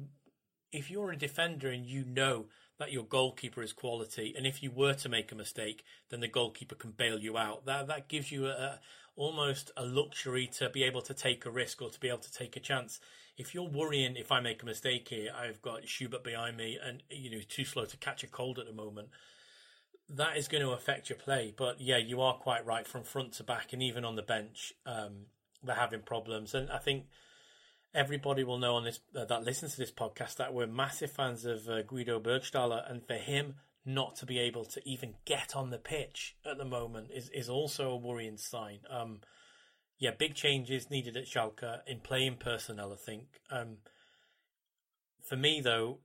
[0.72, 2.46] if you're a defender and you know
[2.78, 6.28] that your goalkeeper is quality, and if you were to make a mistake, then the
[6.28, 7.66] goalkeeper can bail you out.
[7.66, 8.80] That that gives you a,
[9.16, 12.32] almost a luxury to be able to take a risk or to be able to
[12.32, 13.00] take a chance.
[13.40, 17.02] If you're worrying if I make a mistake here, I've got Schubert behind me, and
[17.08, 19.08] you know too slow to catch a cold at the moment.
[20.10, 21.54] That is going to affect your play.
[21.56, 24.74] But yeah, you are quite right from front to back, and even on the bench,
[24.84, 25.26] um,
[25.62, 26.54] they're having problems.
[26.54, 27.06] And I think
[27.94, 31.46] everybody will know on this uh, that listens to this podcast that we're massive fans
[31.46, 33.54] of uh, Guido Burgstaller, and for him
[33.86, 37.48] not to be able to even get on the pitch at the moment is is
[37.48, 38.80] also a worrying sign.
[38.90, 39.20] Um,
[40.00, 42.92] yeah, big changes needed at Schalke in playing personnel.
[42.92, 43.26] I think.
[43.50, 43.76] Um,
[45.22, 45.98] for me, though,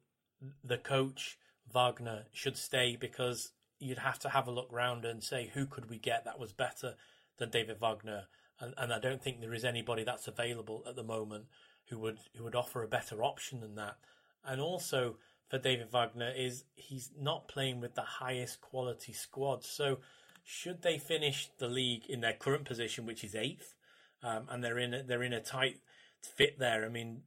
[0.64, 1.40] the coach
[1.74, 5.90] Wagner should stay because you'd have to have a look round and say who could
[5.90, 6.94] we get that was better
[7.38, 8.28] than David Wagner
[8.60, 11.46] and, and I don't think there is anybody that's available at the moment
[11.90, 13.98] who would who would offer a better option than that.
[14.46, 15.18] And also
[15.50, 19.64] for David Wagner is he's not playing with the highest quality squad.
[19.64, 20.00] So
[20.44, 23.75] should they finish the league in their current position, which is eighth,
[24.26, 25.78] um, and they're in a, they're in a tight
[26.22, 26.84] fit there.
[26.86, 27.22] I mean,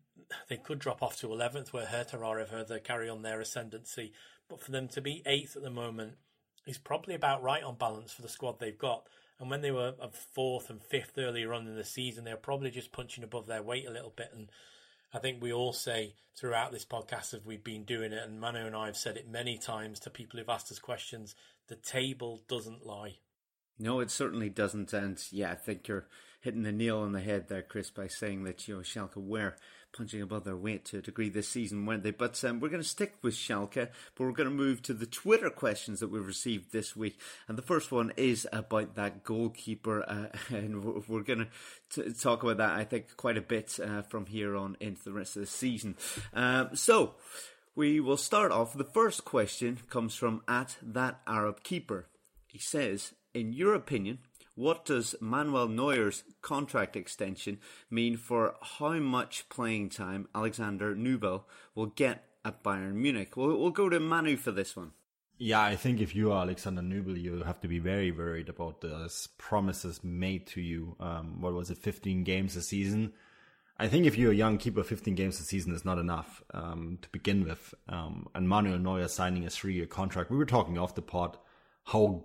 [0.49, 4.13] they could drop off to eleventh, where Hertha are if Hertha carry on their ascendancy.
[4.49, 6.15] But for them to be eighth at the moment
[6.67, 9.07] is probably about right on balance for the squad they've got.
[9.41, 9.95] And when they were
[10.35, 13.63] fourth and fifth earlier on in the season, they were probably just punching above their
[13.63, 14.31] weight a little bit.
[14.35, 14.51] And
[15.15, 18.67] I think we all say throughout this podcast as we've been doing it, and Manu
[18.67, 21.35] and I have said it many times to people who've asked us questions,
[21.69, 23.19] the table doesn't lie.
[23.79, 24.93] No, it certainly doesn't.
[24.93, 26.09] And yeah, I think you're
[26.41, 29.57] hitting the nail on the head there, Chris, by saying that you know Schalke were
[29.97, 32.11] punching above their weight to a degree this season, weren't they?
[32.11, 35.07] But um, we're going to stick with Schalke, but we're going to move to the
[35.07, 37.19] Twitter questions that we've received this week.
[37.49, 41.49] And the first one is about that goalkeeper, uh, and we're going
[41.91, 45.13] to talk about that, I think, quite a bit uh, from here on into the
[45.13, 45.97] rest of the season.
[46.33, 47.15] Um, so.
[47.75, 48.77] We will start off.
[48.77, 52.09] The first question comes from at that Arab keeper.
[52.49, 54.19] He says, in your opinion,
[54.59, 61.45] what does Manuel Neuer's contract extension mean for how much playing time Alexander Nubel
[61.77, 63.37] will get at Bayern Munich?
[63.37, 64.91] We'll, we'll go to Manu for this one.
[65.39, 68.81] Yeah, I think if you are Alexander Nubel, you have to be very worried about
[68.81, 70.97] the promises made to you.
[70.99, 73.13] Um, what was it, 15 games a season?
[73.79, 76.99] I think if you're a young keeper, 15 games a season is not enough um,
[77.03, 77.77] to begin with.
[77.89, 81.39] Um, and Manuel Neuer signing a three year contract, we were talking off the pod
[81.85, 82.25] how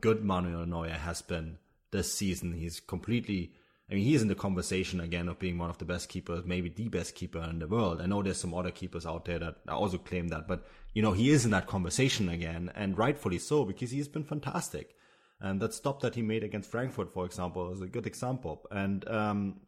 [0.00, 1.58] good Manuel Neuer has been
[1.92, 2.52] this season.
[2.52, 3.52] He's completely,
[3.90, 6.68] I mean, he's in the conversation again of being one of the best keepers, maybe
[6.68, 8.00] the best keeper in the world.
[8.00, 11.12] I know there's some other keepers out there that also claim that, but you know,
[11.12, 14.96] he is in that conversation again, and rightfully so because he's been fantastic.
[15.40, 18.64] And that stop that he made against Frankfurt, for example, is a good example.
[18.70, 19.60] And um,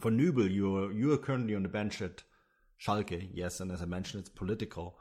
[0.00, 2.22] for Nubel, you're you are currently on the bench at
[2.80, 4.98] Schalke, yes, and as I mentioned, it's political.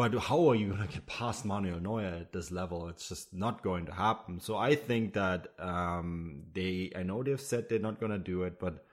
[0.00, 2.88] But how are you going to get past Manuel Neuer at this level?
[2.88, 4.40] It's just not going to happen.
[4.40, 8.44] So I think that um, they, I know they've said they're not going to do
[8.44, 8.86] it, but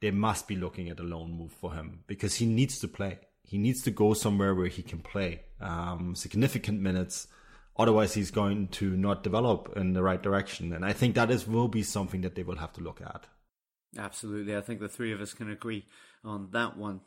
[0.00, 3.20] they must be looking at a loan move for him because he needs to play.
[3.44, 7.28] He needs to go somewhere where he can play um, significant minutes.
[7.76, 10.72] Otherwise, he's going to not develop in the right direction.
[10.72, 13.24] And I think that is will be something that they will have to look at.
[13.96, 14.56] Absolutely.
[14.56, 15.84] I think the three of us can agree
[16.24, 17.02] on that one.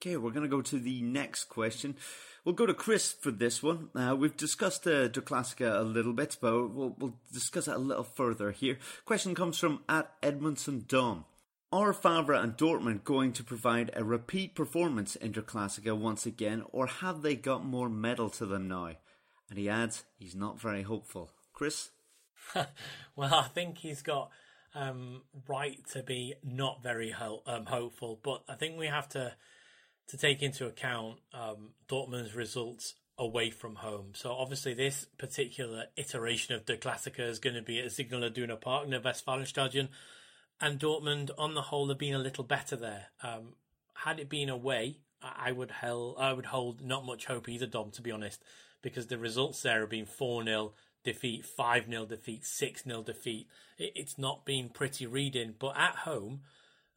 [0.00, 1.96] Okay, we're going to go to the next question.
[2.44, 3.88] We'll go to Chris for this one.
[3.94, 7.78] Uh, we've discussed uh, Der Klassiker a little bit, but we'll, we'll discuss it a
[7.78, 8.78] little further here.
[9.04, 11.24] Question comes from at Edmondson Dom.
[11.72, 16.62] Are Favre and Dortmund going to provide a repeat performance in Der Klassiker once again,
[16.70, 18.92] or have they got more metal to them now?
[19.48, 21.30] And he adds, he's not very hopeful.
[21.52, 21.90] Chris?
[23.16, 24.30] well, I think he's got
[24.74, 29.34] um, right to be not very ho- um, hopeful, but I think we have to
[30.08, 34.12] to take into account um, Dortmund's results away from home.
[34.14, 38.56] So obviously, this particular iteration of the Klassiker is going to be at Signal Iduna
[38.56, 39.88] Park in the Westfalenstadion,
[40.60, 43.06] and Dortmund, on the whole, have been a little better there.
[43.22, 43.54] Um,
[43.94, 47.90] had it been away, I would hell, I would hold not much hope either, Dom,
[47.92, 48.42] to be honest,
[48.82, 50.72] because the results there have been four 0
[51.04, 53.48] defeat, five 0 defeat, six 0 defeat.
[53.78, 56.40] It, it's not been pretty reading, but at home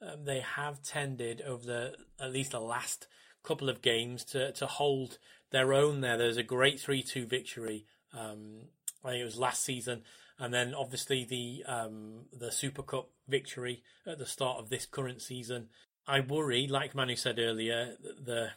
[0.02, 3.08] um, they have tended over the at least the last
[3.44, 5.18] couple of games to to hold
[5.52, 6.02] their own.
[6.02, 7.86] There, there's a great three two victory.
[8.14, 8.68] Um,
[9.04, 10.04] I think it was last season,
[10.38, 15.22] and then obviously the um, the Super Cup victory at the start of this current
[15.22, 15.68] season.
[16.08, 18.52] I worry, like Manu said earlier, the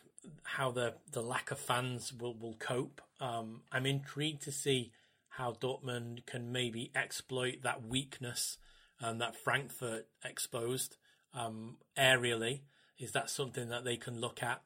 [0.44, 3.00] how the the lack of fans will will cope.
[3.20, 4.92] Um, I'm intrigued to see
[5.28, 8.58] how Dortmund can maybe exploit that weakness
[9.00, 10.96] um, that Frankfurt exposed
[11.34, 12.60] um, aerially.
[12.98, 14.62] Is that something that they can look at?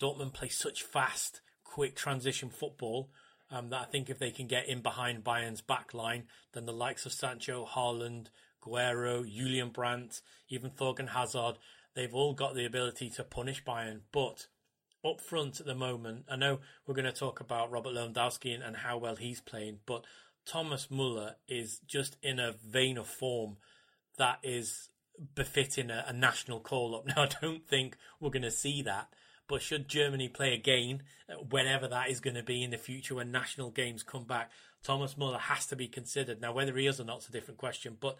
[0.00, 3.10] Dortmund play such fast, quick transition football
[3.50, 6.72] um, that I think if they can get in behind Bayern's back line, then the
[6.72, 8.26] likes of Sancho, Haaland,
[8.62, 11.58] Guerreiro, Julian Brandt, even Thorgan Hazard,
[11.94, 14.00] they've all got the ability to punish Bayern.
[14.12, 14.48] But
[15.04, 18.62] up front at the moment, I know we're going to talk about Robert Lewandowski and,
[18.62, 20.04] and how well he's playing, but
[20.44, 23.56] Thomas Muller is just in a vein of form
[24.18, 24.88] that is
[25.34, 27.06] befitting a, a national call up.
[27.16, 29.08] Now, I don't think we're going to see that.
[29.48, 33.14] But should Germany play again, uh, whenever that is going to be in the future
[33.14, 34.50] when national games come back,
[34.82, 36.40] Thomas Muller has to be considered.
[36.40, 37.96] Now, whether he is or not is a different question.
[37.98, 38.16] But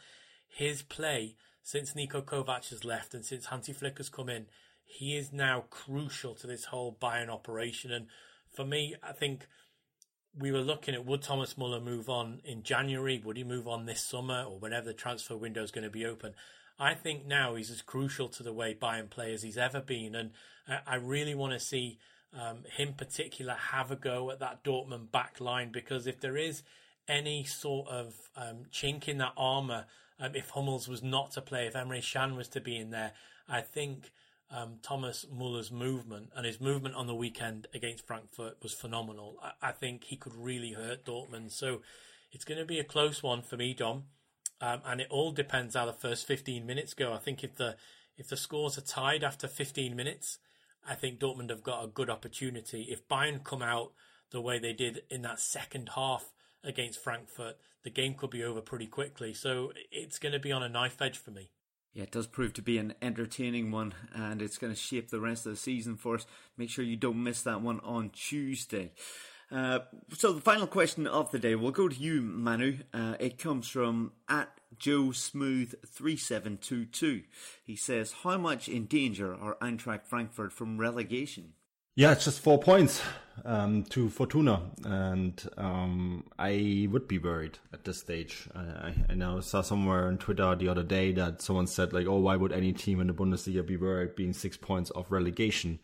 [0.46, 4.46] his play since Niko Kovac has left and since Hansi Flick has come in,
[4.84, 7.92] he is now crucial to this whole Bayern operation.
[7.92, 8.06] And
[8.52, 9.48] for me, I think
[10.38, 13.20] we were looking at would Thomas Muller move on in January?
[13.24, 16.06] Would he move on this summer or whenever the transfer window is going to be
[16.06, 16.34] open?
[16.78, 20.14] I think now he's as crucial to the way Bayern play as he's ever been,
[20.14, 20.30] and
[20.86, 21.98] I really want to see
[22.34, 26.62] um, him particular have a go at that Dortmund back line because if there is
[27.08, 29.86] any sort of um, chink in that armour,
[30.18, 33.12] um, if Hummels was not to play, if Emre Can was to be in there,
[33.48, 34.10] I think
[34.50, 39.36] um, Thomas Muller's movement and his movement on the weekend against Frankfurt was phenomenal.
[39.42, 41.52] I, I think he could really hurt Dortmund.
[41.52, 41.82] So
[42.32, 44.04] it's going to be a close one for me, Dom.
[44.60, 47.12] Um, and it all depends how the first 15 minutes go.
[47.12, 47.76] I think if the
[48.16, 50.38] if the scores are tied after 15 minutes,
[50.88, 52.86] I think Dortmund have got a good opportunity.
[52.90, 53.92] If Bayern come out
[54.30, 56.32] the way they did in that second half
[56.64, 59.34] against Frankfurt, the game could be over pretty quickly.
[59.34, 61.50] So it's going to be on a knife edge for me.
[61.92, 65.20] Yeah, it does prove to be an entertaining one, and it's going to shape the
[65.20, 66.26] rest of the season for us.
[66.56, 68.92] Make sure you don't miss that one on Tuesday.
[69.50, 69.80] Uh,
[70.12, 72.78] so the final question of the day, we'll go to you, Manu.
[72.92, 77.22] Uh, it comes from at Joe Smooth three seven two two.
[77.64, 81.52] He says, "How much in danger are Eintracht Frankfurt from relegation?"
[81.94, 83.00] Yeah, it's just four points
[83.46, 88.48] um, to Fortuna, and um, I would be worried at this stage.
[88.54, 92.18] I, I, know saw somewhere on Twitter the other day that someone said like, "Oh,
[92.18, 95.78] why would any team in the Bundesliga be worried being six points off relegation?"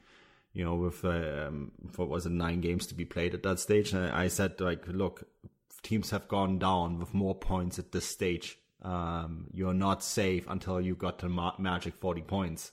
[0.52, 3.92] You know, with um, what was it, nine games to be played at that stage.
[3.92, 5.24] And I said like, "Look,
[5.82, 8.58] teams have gone down with more points at this stage.
[8.82, 12.72] Um, you're not safe until you got to ma- magic forty points."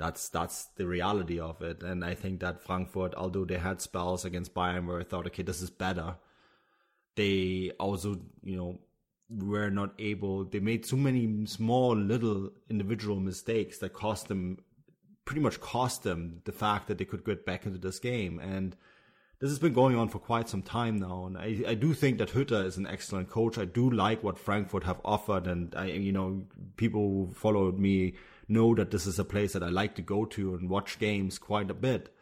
[0.00, 1.82] that's that's the reality of it.
[1.82, 5.42] And I think that Frankfurt, although they had spells against Bayern where I thought, okay,
[5.42, 6.16] this is better,
[7.16, 8.80] they also, you know,
[9.28, 10.44] were not able.
[10.44, 14.58] They made so many small, little individual mistakes that cost them,
[15.30, 18.40] pretty much cost them the fact that they could get back into this game.
[18.40, 18.74] And
[19.38, 22.18] this has been going on for quite some time now, and I, I do think
[22.18, 23.56] that Hütter is an excellent coach.
[23.56, 26.42] I do like what Frankfurt have offered, and I, you know,
[26.76, 28.14] people who followed me
[28.48, 31.38] know that this is a place that I like to go to and watch games
[31.38, 32.12] quite a bit.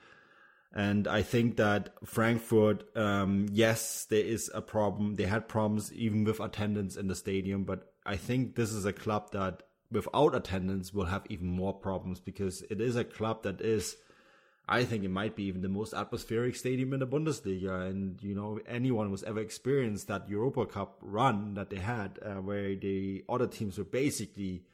[0.75, 5.17] And I think that Frankfurt, um, yes, there is a problem.
[5.17, 8.93] They had problems even with attendance in the stadium, but I think this is a
[8.93, 13.61] club that without attendance will have even more problems because it is a club that
[13.61, 13.97] is,
[14.69, 17.89] I think it might be even the most atmospheric stadium in the Bundesliga.
[17.89, 22.43] And, you know, anyone who's ever experienced that Europa Cup run that they had, uh,
[22.43, 24.65] where the other teams were basically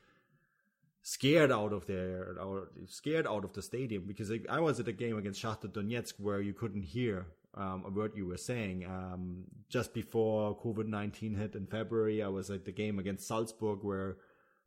[1.06, 4.92] scared out of their or scared out of the stadium because I was at a
[4.92, 8.86] game against Shakhtar Donetsk where you couldn't hear um, a word you were saying.
[8.86, 13.80] Um, just before COVID nineteen hit in February, I was at the game against Salzburg
[13.82, 14.16] where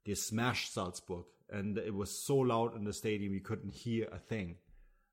[0.08, 4.18] they smashed Salzburg, and it was so loud in the stadium you couldn't hear a
[4.18, 4.56] thing.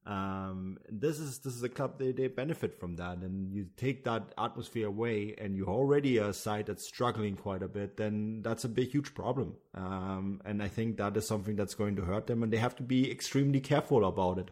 [0.07, 4.05] Um, this is this is a club they, they benefit from that, and you take
[4.05, 7.97] that atmosphere away, and you're already a side that's struggling quite a bit.
[7.97, 9.55] Then that's a big, huge problem.
[9.75, 12.77] Um, and I think that is something that's going to hurt them, and they have
[12.77, 14.51] to be extremely careful about it,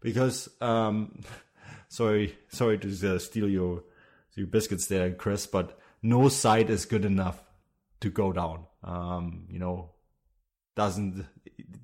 [0.00, 1.20] because um,
[1.88, 3.84] sorry, sorry to uh, steal your
[4.34, 7.42] your biscuits there, Chris, but no side is good enough
[8.00, 8.67] to go down.
[8.82, 9.90] Um, you know,
[10.76, 11.26] doesn't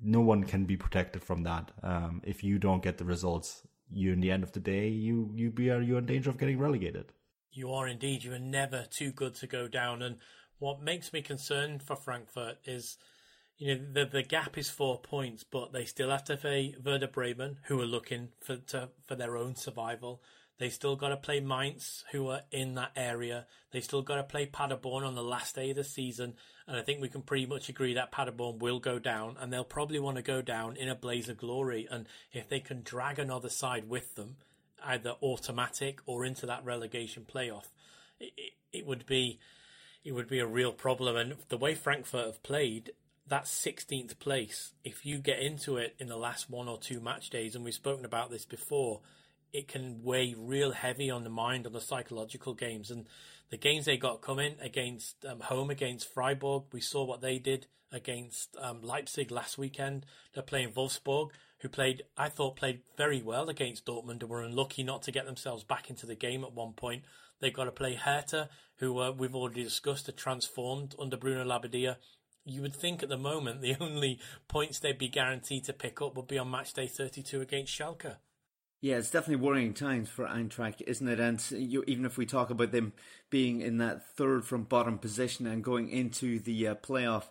[0.01, 1.71] no one can be protected from that.
[1.83, 5.31] Um, if you don't get the results, you in the end of the day, you
[5.35, 7.11] you be are you in danger of getting relegated.
[7.51, 8.23] You are indeed.
[8.23, 10.01] You are never too good to go down.
[10.01, 10.17] And
[10.59, 12.97] what makes me concerned for Frankfurt is,
[13.57, 17.07] you know, the the gap is four points, but they still have to play Werder
[17.07, 20.21] Bremen, who are looking for to, for their own survival.
[20.57, 23.45] They still got to play Mainz, who are in that area.
[23.71, 26.35] They still got to play Paderborn on the last day of the season.
[26.67, 29.65] And I think we can pretty much agree that Paderborn will go down and they'll
[29.65, 31.87] probably want to go down in a blaze of glory.
[31.91, 34.37] And if they can drag another side with them,
[34.83, 37.65] either automatic or into that relegation playoff,
[38.19, 39.39] it, it, would be
[40.05, 41.17] it would be a real problem.
[41.17, 42.91] And the way Frankfurt have played,
[43.27, 47.29] that 16th place, if you get into it in the last one or two match
[47.29, 49.01] days, and we've spoken about this before,
[49.55, 52.91] it can weigh real heavy on the mind on the psychological games.
[52.91, 53.05] And
[53.49, 57.67] the games they got coming against um, home against Freiburg, we saw what they did
[57.91, 60.05] against um, Leipzig last weekend.
[60.33, 61.29] They're playing Wolfsburg,
[61.59, 65.25] who played, I thought, played very well against Dortmund and were unlucky not to get
[65.25, 67.03] themselves back into the game at one point.
[67.39, 71.95] They've got to play Hertha, who uh, we've already discussed are transformed under Bruno Labbadia.
[72.43, 76.17] You would think at the moment the only points they'd be guaranteed to pick up
[76.17, 78.17] would be on match day 32 against Schalke.
[78.85, 81.19] Yeah, it's definitely worrying times for Eintracht, isn't it?
[81.19, 82.93] And you, even if we talk about them
[83.31, 87.23] being in that third from bottom position and going into the uh, playoff,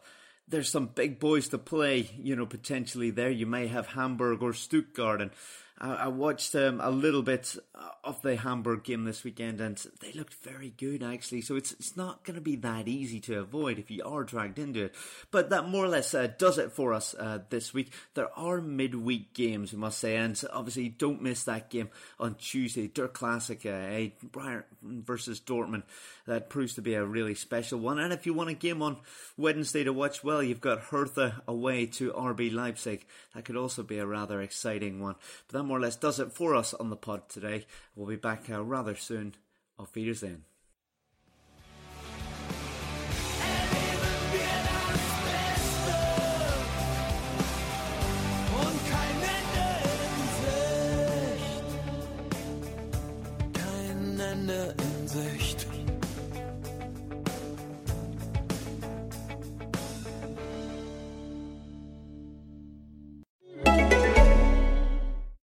[0.49, 3.31] there's some big boys to play, you know, potentially there.
[3.31, 5.23] You may have Hamburg or Stuttgart.
[5.23, 5.31] And
[5.77, 7.57] I, watched um, a little bit
[8.05, 11.41] of the Hamburg game this weekend, and they looked very good actually.
[11.41, 14.59] So it's it's not going to be that easy to avoid if you are dragged
[14.59, 14.95] into it.
[15.33, 17.93] But that more or less uh, does it for us uh, this week.
[18.15, 22.87] There are midweek games, we must say, and obviously don't miss that game on Tuesday.
[22.87, 25.83] Der Classic, Bayern versus Dortmund.
[26.27, 27.99] That proves to be a really special one.
[27.99, 28.99] And if you want a game on
[29.37, 33.05] Wednesday to watch, well, you've got Hertha away to RB Leipzig.
[33.35, 35.17] That could also be a rather exciting one.
[35.49, 37.67] But more or less does it for us on the pod today.
[37.95, 39.35] We'll be back uh, rather soon.
[39.79, 40.45] Auf Wiedersehen.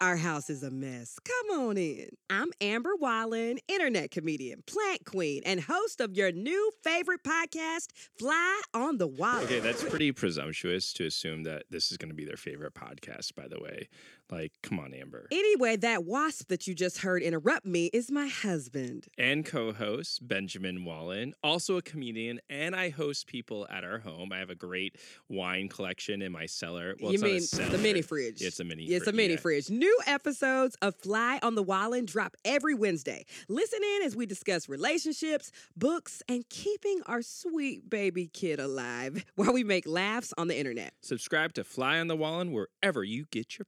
[0.00, 1.18] Our house is a mess.
[1.24, 2.10] Come on in.
[2.30, 8.62] I'm Amber Wallen, internet comedian, plant queen, and host of your new favorite podcast, Fly
[8.74, 9.40] on the Wall.
[9.40, 13.34] Okay, that's pretty presumptuous to assume that this is going to be their favorite podcast,
[13.34, 13.88] by the way.
[14.30, 15.26] Like, come on, Amber.
[15.30, 19.06] Anyway, that wasp that you just heard interrupt me is my husband.
[19.16, 24.32] And co host Benjamin Wallen, also a comedian, and I host people at our home.
[24.32, 24.96] I have a great
[25.28, 26.94] wine collection in my cellar.
[27.00, 28.42] Well, you mean the mini fridge?
[28.42, 28.90] It's a mini fridge.
[28.90, 29.40] It's fri- a mini yeah.
[29.40, 29.70] fridge.
[29.70, 33.24] New episodes of Fly on the Wallen drop every Wednesday.
[33.48, 39.52] Listen in as we discuss relationships, books, and keeping our sweet baby kid alive while
[39.52, 40.92] we make laughs on the internet.
[41.00, 43.66] Subscribe to Fly on the Wallen wherever you get your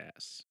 [0.00, 0.44] podcasts.